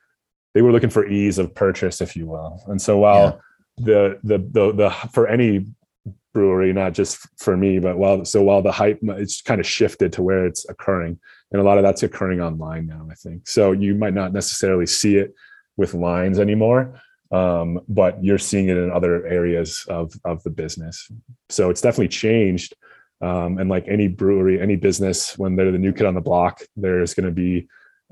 [0.55, 2.63] They were looking for ease of purchase, if you will.
[2.67, 3.41] And so while
[3.79, 3.85] yeah.
[3.85, 5.67] the, the the the for any
[6.33, 10.13] brewery, not just for me, but while so while the hype it's kind of shifted
[10.15, 11.19] to where it's occurring,
[11.53, 13.07] and a lot of that's occurring online now.
[13.11, 13.73] I think so.
[13.73, 15.35] You might not necessarily see it
[15.77, 21.11] with lines anymore, um, but you're seeing it in other areas of of the business.
[21.49, 22.75] So it's definitely changed.
[23.23, 26.63] Um, and like any brewery, any business, when they're the new kid on the block,
[26.75, 27.69] there's going to be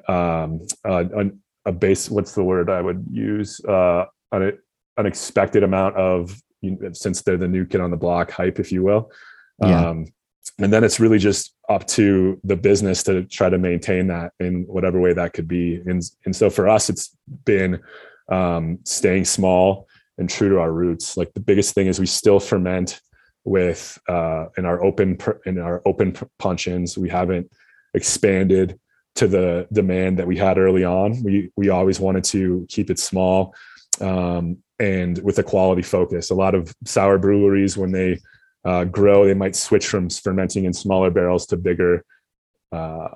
[0.07, 1.31] um, a,
[1.69, 2.11] a, base.
[2.11, 3.61] What's the word I would use?
[3.65, 4.59] Uh, an
[4.97, 6.41] unexpected amount of
[6.93, 9.11] since they're the new kid on the block hype, if you will.
[9.63, 9.91] Yeah.
[9.91, 10.07] Um,
[10.61, 14.65] and then it's really just up to the business to try to maintain that in
[14.67, 15.77] whatever way that could be.
[15.87, 17.81] And, and so for us, it's been
[18.29, 19.87] um, staying small
[20.19, 21.17] and true to our roots.
[21.17, 23.01] Like the biggest thing is we still ferment
[23.45, 25.17] with uh, in our open
[25.47, 26.99] in our open puncheons.
[26.99, 27.51] We haven't
[27.95, 28.79] expanded
[29.19, 31.23] to the demand that we had early on.
[31.23, 33.55] We we always wanted to keep it small
[34.01, 36.31] um, and with a quality focus.
[36.31, 38.21] A lot of sour breweries, when they
[38.65, 42.05] uh, grow, they might switch from fermenting in smaller barrels to bigger
[42.71, 43.09] uh,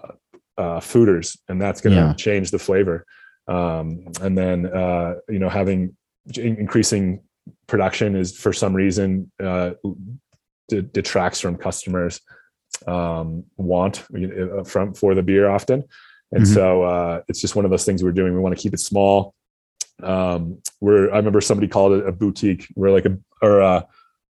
[0.58, 2.14] uh, foeders, and that's going to yeah.
[2.14, 3.06] change the flavor.
[3.46, 5.96] Um, and then uh, you know having
[6.36, 7.22] increasing
[7.66, 9.72] production is for some reason uh,
[10.68, 12.20] detracts from customers
[12.86, 15.84] um, want uh, from for the beer often.
[16.32, 16.54] And mm-hmm.
[16.54, 18.32] so it's just one of those things we're doing.
[18.34, 19.34] We want to keep it small
[20.02, 23.82] um where i remember somebody called it a boutique where like a or uh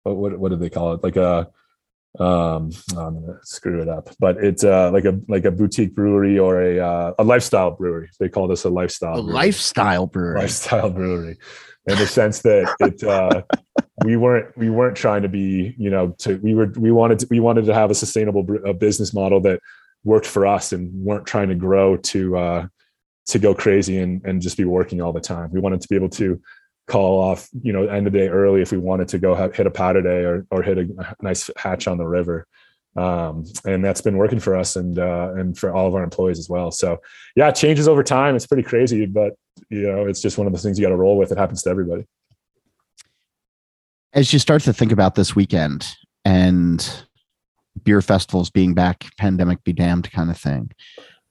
[0.03, 1.49] what what did they call it like a
[2.21, 6.39] um i'm gonna screw it up but it's uh like a like a boutique brewery
[6.39, 9.35] or a uh, a lifestyle brewery they call this a lifestyle A brewery.
[9.35, 10.41] lifestyle brewery.
[10.41, 11.39] lifestyle brewery
[11.87, 13.43] in the sense that it uh
[14.03, 17.27] we weren't we weren't trying to be you know to we were we wanted to
[17.31, 19.61] we wanted to have a sustainable a business model that
[20.03, 22.67] worked for us and weren't trying to grow to uh
[23.27, 25.51] to go crazy and and just be working all the time.
[25.53, 26.41] We wanted to be able to
[26.89, 29.67] call off you know end of the day early if we wanted to go hit
[29.67, 32.47] a powder day or or hit a nice hatch on the river.
[32.97, 36.41] Um and that's been working for us and uh and for all of our employees
[36.41, 36.73] as well.
[36.73, 37.01] So
[37.37, 38.35] yeah it changes over time.
[38.35, 39.35] It's pretty crazy but
[39.71, 41.31] you know it's just one of those things you got to roll with.
[41.31, 42.07] It happens to everybody
[44.15, 45.89] As you start to think about this weekend
[46.25, 47.05] and
[47.83, 50.71] beer festivals being back, pandemic be damned kind of thing.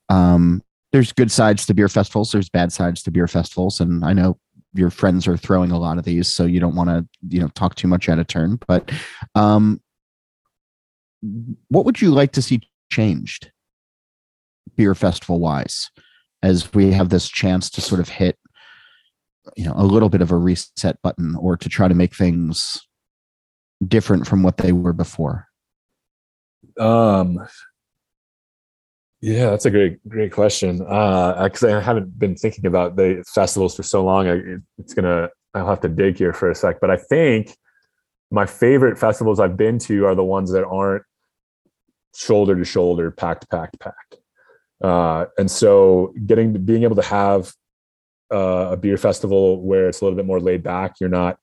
[0.09, 0.61] Um,
[0.91, 2.31] there's good sides to beer festivals.
[2.31, 4.37] There's bad sides to beer festivals, and I know
[4.73, 7.47] your friends are throwing a lot of these, so you don't want to, you know,
[7.55, 8.59] talk too much out of turn.
[8.67, 8.91] But
[9.33, 9.79] um,
[11.69, 12.61] what would you like to see
[12.91, 13.49] changed,
[14.75, 15.89] beer festival wise,
[16.43, 18.37] as we have this chance to sort of hit,
[19.55, 22.81] you know, a little bit of a reset button, or to try to make things
[23.85, 25.47] different from what they were before?
[26.79, 27.39] Um,
[29.21, 30.81] yeah, that's a great, great question.
[30.87, 34.27] Uh, because I haven't been thinking about the festivals for so long.
[34.27, 34.41] I,
[34.77, 36.79] it's gonna, I'll have to dig here for a sec.
[36.81, 37.55] But I think
[38.31, 41.03] my favorite festivals I've been to are the ones that aren't
[42.15, 44.17] shoulder to shoulder, packed, packed, packed.
[44.83, 47.53] Uh, and so getting being able to have
[48.33, 51.37] uh, a beer festival where it's a little bit more laid back, you're not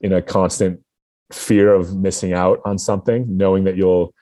[0.00, 0.80] in a constant
[1.32, 4.14] fear of missing out on something, knowing that you'll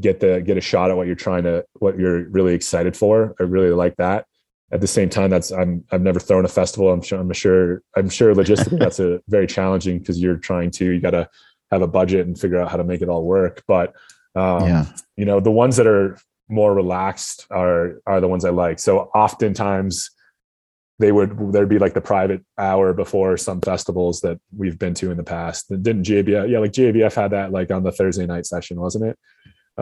[0.00, 3.34] get the get a shot at what you're trying to what you're really excited for.
[3.38, 4.26] I really like that.
[4.72, 6.90] At the same time, that's I'm I've never thrown a festival.
[6.90, 10.92] I'm sure I'm sure I'm sure logistically that's a very challenging because you're trying to
[10.92, 11.28] you got to
[11.70, 13.62] have a budget and figure out how to make it all work.
[13.66, 13.94] But
[14.34, 14.86] um, yeah,
[15.16, 18.78] you know the ones that are more relaxed are are the ones I like.
[18.78, 20.10] So oftentimes
[21.00, 25.10] they would there'd be like the private hour before some festivals that we've been to
[25.10, 25.70] in the past.
[25.70, 26.50] Didn't JBF?
[26.50, 29.18] Yeah, like JBF had that like on the Thursday night session, wasn't it?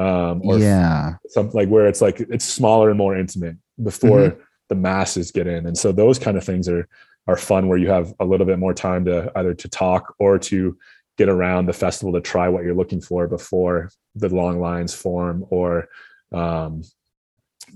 [0.00, 4.38] Um, or yeah, something like where it's like it's smaller and more intimate before
[4.68, 6.88] the masses get in, and so those kind of things are
[7.26, 10.38] are fun where you have a little bit more time to either to talk or
[10.38, 10.78] to
[11.16, 15.44] get around the festival to try what you're looking for before the long lines form
[15.50, 15.88] or
[16.32, 16.82] um,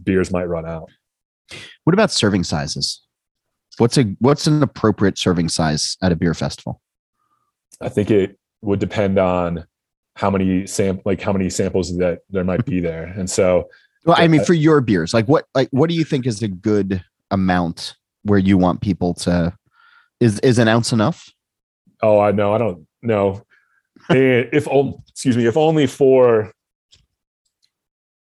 [0.05, 0.89] beers might run out.
[1.83, 3.03] What about serving sizes?
[3.79, 6.81] What's a what's an appropriate serving size at a beer festival?
[7.81, 9.65] I think it would depend on
[10.17, 13.69] how many sam like how many samples that there might be there, and so
[14.05, 14.47] Well, I mean, Yeah.
[14.47, 17.95] for your beers, like what like what do you think is a good amount
[18.25, 19.57] where you want people to?
[20.21, 21.31] Is is an ounce enough?
[22.05, 23.43] oh, I know, I don't know.
[24.11, 26.53] If o- excuse me, if only for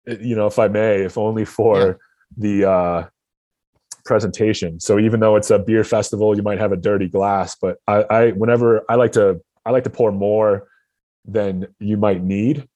[0.07, 1.99] you know, if I may, if only for
[2.37, 3.07] the uh
[4.09, 4.81] presentation.
[4.81, 8.03] So even though it's a beer festival, you might have a dirty glass, but I,
[8.11, 10.67] I whenever I like to I like to pour more
[11.25, 12.67] than you might need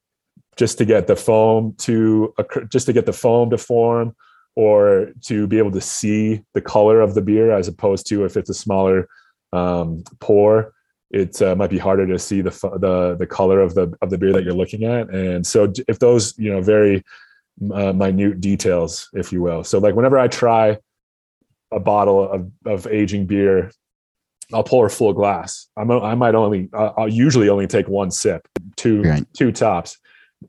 [0.57, 2.35] just to get the foam to
[2.68, 4.14] just to get the foam to form
[4.55, 8.37] or to be able to see the color of the beer as opposed to if
[8.37, 9.09] it's a smaller
[9.55, 10.74] um, pour.
[11.11, 14.18] It uh, might be harder to see the the the color of the of the
[14.18, 15.09] beer that you're looking at.
[15.11, 17.03] And so if those you know very
[17.72, 19.64] uh, minute details if you will.
[19.64, 20.78] So like whenever i try
[21.73, 23.70] a bottle of, of aging beer.
[24.53, 25.68] I'll pour a full glass.
[25.77, 28.47] I'm, i might only i'll usually only take one sip
[28.77, 29.27] two Right.
[29.35, 29.99] two tops.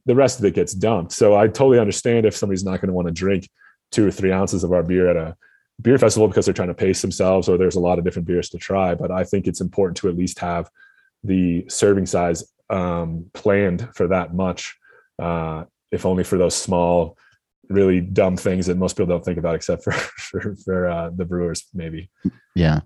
[0.06, 1.12] The rest of it gets dumped.
[1.14, 3.48] So i totally understand if somebody's not going to want to drink
[3.92, 5.36] two or three ounces of our beer at a
[5.82, 8.50] beer festival because they're trying to pace themselves or there's a lot of different beers
[8.50, 10.70] to try but i think it's important to at least have
[11.24, 14.76] the serving size um, planned for that much
[15.20, 17.18] uh, if only for those small
[17.70, 21.26] really dumb things that most people don't think about except for for, for uh, the
[21.26, 22.10] brewers maybe
[22.56, 22.82] Yeah.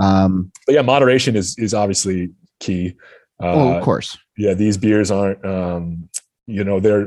[0.00, 0.50] Um.
[0.66, 2.30] but yeah moderation is is obviously
[2.60, 2.94] key
[3.42, 4.16] uh, oh, of course.
[4.38, 6.08] yeah these beers aren't um
[6.46, 7.02] you know they're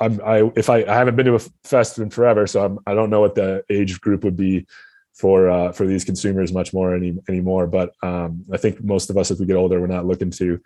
[0.00, 2.94] i'm i if i i haven't been to a fest in forever so I'm, i
[2.94, 4.66] don't know what the age group would be
[5.14, 9.16] for uh for these consumers much more any anymore but um i think most of
[9.16, 10.60] us as we get older we're not looking to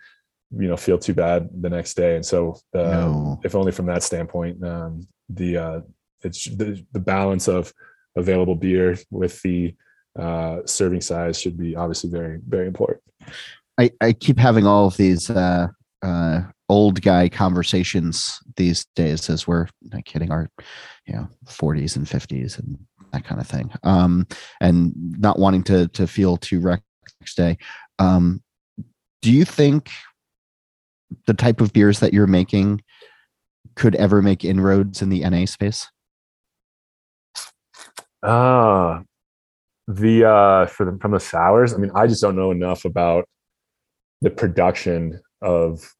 [0.59, 2.15] you know feel too bad the next day.
[2.15, 3.39] And so uh, No.
[3.43, 5.79] if only from that standpoint um the uh
[6.21, 7.73] it's the, the balance of
[8.15, 9.75] available beer with the
[10.19, 13.01] uh serving size should be obviously very very important.
[13.79, 15.67] I, I keep having all of these uh,
[16.03, 20.49] uh, old guy conversations these days as we're not kidding our
[21.07, 22.77] you know 40s and 50s and
[23.11, 23.71] that kind of thing.
[23.83, 24.27] Um,
[24.61, 26.83] and not wanting to to feel too wrecked
[27.19, 27.57] next day.
[27.99, 28.43] Um,
[29.21, 29.89] do you think
[31.27, 32.81] the type of beers that you're making
[33.75, 35.87] could ever make inroads in the NA space?
[38.21, 39.01] Uh
[39.87, 43.25] the uh for the from the sours, I mean, I just don't know enough about
[44.21, 45.93] the production of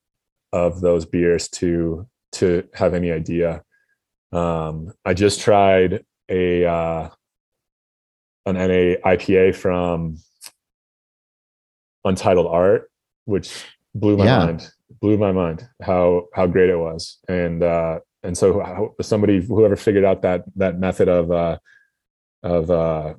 [0.53, 3.61] of those beers to to have any idea.
[4.31, 7.09] Um I just tried a uh
[8.45, 10.17] an NA IPA from
[12.05, 12.89] Untitled Art,
[13.25, 14.37] which blew my Yeah.
[14.45, 14.69] mind.
[15.01, 20.05] Blew my mind how how great it was, and uh, and so somebody whoever figured
[20.05, 21.57] out that that method of uh,
[22.43, 23.13] of uh,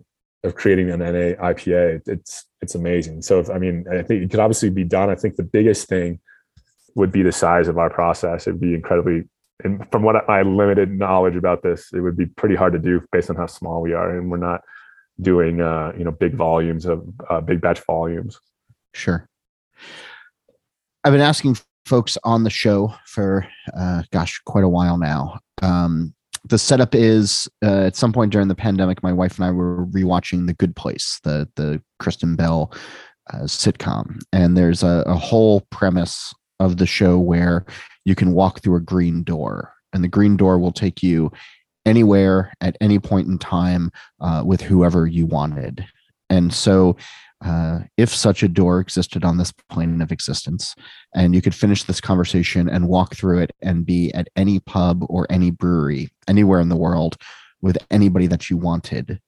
[0.44, 3.22] of creating an NA IPA, it's it's amazing.
[3.22, 5.10] So if, I mean, I think it could obviously be done.
[5.10, 6.20] I think the biggest thing
[6.94, 8.46] would be the size of our process.
[8.46, 9.24] It'd be incredibly,
[9.64, 13.02] and from what my limited knowledge about this, it would be pretty hard to do
[13.10, 14.60] based on how small we are, and we're not
[15.20, 18.38] doing uh, you know big volumes of uh, big batch volumes.
[18.92, 19.28] Sure.
[21.06, 23.46] I've been asking folks on the show for,
[23.78, 25.38] uh, gosh, quite a while now.
[25.60, 26.14] Um,
[26.48, 29.84] the setup is uh, at some point during the pandemic, my wife and I were
[29.86, 32.72] rewatching The Good Place, the the Kristen Bell
[33.32, 37.66] uh, sitcom, and there's a, a whole premise of the show where
[38.06, 41.30] you can walk through a green door, and the green door will take you
[41.84, 43.90] anywhere at any point in time
[44.20, 45.86] uh, with whoever you wanted.
[46.30, 46.96] And so
[47.44, 50.74] uh, if such a door existed on this plane of existence,
[51.14, 55.04] and you could finish this conversation and walk through it and be at any pub
[55.08, 57.16] or any brewery anywhere in the world
[57.60, 59.20] with anybody that you wanted,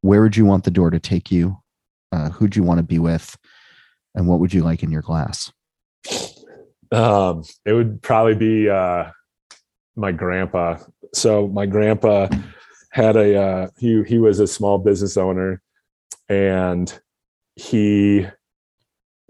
[0.00, 1.56] where would you want the door to take you?
[2.12, 3.36] Uh, who'd you want to be with?
[4.14, 5.52] And what would you like in your glass?
[6.92, 9.10] Um, it would probably be uh,
[9.96, 10.78] my grandpa.
[11.12, 12.28] So my grandpa
[12.90, 15.60] had a uh, he he was a small business owner,
[16.28, 16.96] and
[17.56, 18.26] he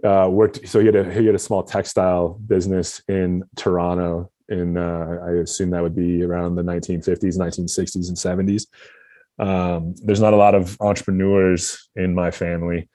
[0.04, 0.68] uh, worked.
[0.68, 4.30] So he had a he had a small textile business in Toronto.
[4.48, 8.66] In uh, I assume that would be around the 1950s, 1960s, and 70s.
[9.38, 12.88] Um, there's not a lot of entrepreneurs in my family,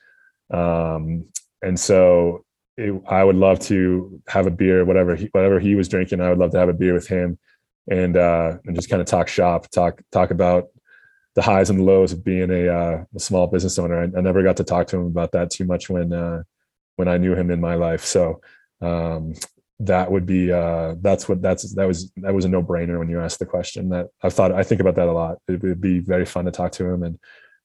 [0.53, 1.25] um,
[1.61, 2.45] and so
[2.77, 6.21] it, I would love to have a beer, whatever he, whatever he was drinking.
[6.21, 7.37] I would love to have a beer with him,
[7.89, 10.67] and uh, and just kind of talk shop, talk talk about
[11.39, 13.97] the highs and lows of being a, uh, a small business owner.
[14.01, 16.43] I, I, never got to talk to him about that too much when uh,
[16.97, 18.03] when I knew him in my life.
[18.03, 18.41] So
[18.81, 19.35] um,
[19.79, 23.07] that would be uh, that's what that's that was that was a no brainer when
[23.07, 23.87] you asked the question.
[23.87, 25.37] That I've thought I think about that a lot.
[25.47, 27.19] It would be very fun to talk to him, and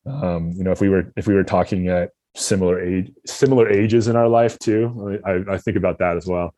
[0.06, 4.06] um, you know if we were if we were talking at similar age similar ages
[4.06, 6.52] in our life too i, I think about that as well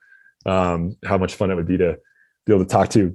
[0.46, 1.98] um, how much fun it would be to
[2.46, 3.14] be able to talk to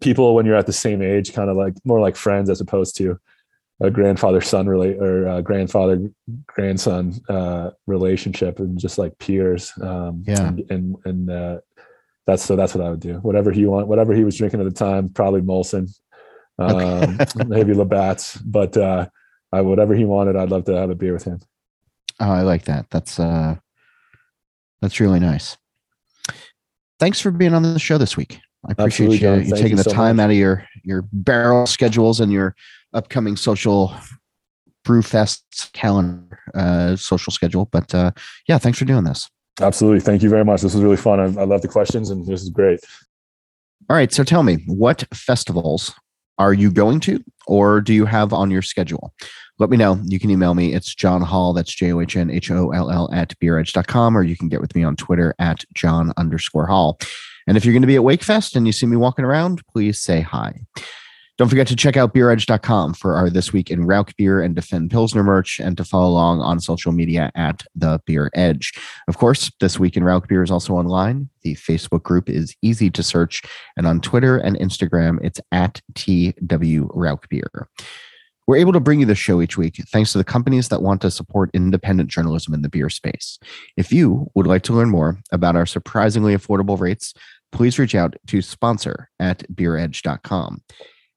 [0.00, 2.96] people when you're at the same age kind of like more like friends as opposed
[2.96, 3.18] to
[3.80, 6.08] a grandfather son relate or a grandfather
[6.46, 11.58] grandson uh, relationship and just like peers um, yeah and and, and uh,
[12.26, 14.64] that's so that's what i would do whatever he want whatever he was drinking at
[14.64, 15.88] the time probably molson
[16.58, 17.18] um,
[17.48, 19.06] maybe labatt's but uh,
[19.52, 21.40] I, whatever he wanted i'd love to have a beer with him
[22.20, 22.86] Oh, I like that.
[22.90, 23.56] That's uh
[24.80, 25.56] that's really nice.
[27.00, 28.40] Thanks for being on the show this week.
[28.66, 30.24] I appreciate Absolutely, you, you taking you the so time much.
[30.24, 32.54] out of your your barrel schedules and your
[32.92, 33.94] upcoming social
[34.84, 37.66] brewfest calendar uh social schedule.
[37.66, 38.12] But uh
[38.48, 39.28] yeah, thanks for doing this.
[39.60, 40.00] Absolutely.
[40.00, 40.62] Thank you very much.
[40.62, 41.20] This was really fun.
[41.20, 42.80] I, I love the questions and this is great.
[43.90, 44.12] All right.
[44.12, 45.92] So tell me, what festivals
[46.38, 49.12] are you going to or do you have on your schedule?
[49.58, 50.00] Let me know.
[50.04, 50.74] You can email me.
[50.74, 51.52] It's John Holl.
[51.52, 54.60] That's J O H N H O L L at beeredge.com, or you can get
[54.60, 56.98] with me on Twitter at John underscore Holl.
[57.46, 60.00] And if you're going to be at Wakefest and you see me walking around, please
[60.00, 60.60] say hi.
[61.38, 64.90] Don't forget to check out beeredge.com for our This Week in Rauk Beer and Defend
[64.90, 68.72] Pilsner merch and to follow along on social media at The Beer Edge.
[69.08, 71.30] Of course, This Week in Rauk Beer is also online.
[71.40, 73.42] The Facebook group is easy to search.
[73.76, 77.68] And on Twitter and Instagram, it's at TW Rauk Beer.
[78.46, 81.00] We're able to bring you this show each week thanks to the companies that want
[81.02, 83.38] to support independent journalism in the beer space.
[83.76, 87.14] If you would like to learn more about our surprisingly affordable rates,
[87.52, 90.62] please reach out to sponsor at beeredge.com.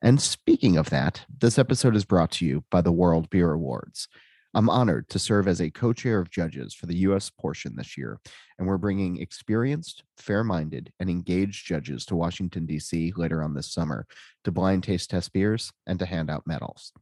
[0.01, 4.07] And speaking of that, this episode is brought to you by the World Beer Awards.
[4.55, 7.29] I'm honored to serve as a co chair of judges for the U.S.
[7.29, 8.21] portion this year,
[8.57, 13.11] and we're bringing experienced, fair minded, and engaged judges to Washington, D.C.
[13.17, 14.07] later on this summer
[14.45, 16.93] to blind taste test beers and to hand out medals.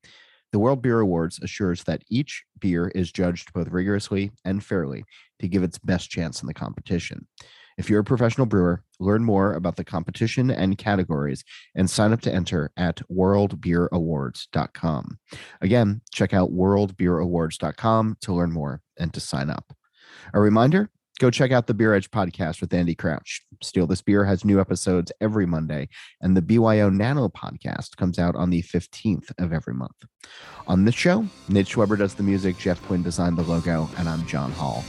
[0.52, 5.06] The World Beer Awards assures that each beer is judged both rigorously and fairly
[5.38, 7.28] to give its best chance in the competition.
[7.78, 11.44] If you're a professional brewer, learn more about the competition and categories
[11.76, 15.20] and sign up to enter at worldbeerawards.com.
[15.62, 19.76] Again, check out worldbeerawards.com to learn more and to sign up.
[20.34, 23.44] A reminder Go check out the Beer Edge podcast with Andy Crouch.
[23.62, 25.90] Steal This Beer has new episodes every Monday,
[26.22, 29.96] and the BYO Nano podcast comes out on the 15th of every month.
[30.68, 34.26] On this show, Nate Schweber does the music, Jeff Quinn designed the logo, and I'm
[34.26, 34.84] John Holl.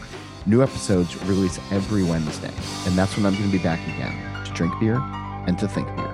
[0.47, 2.53] New episodes release every Wednesday,
[2.87, 4.97] and that's when I'm going to be back again to drink beer
[5.47, 6.14] and to think beer.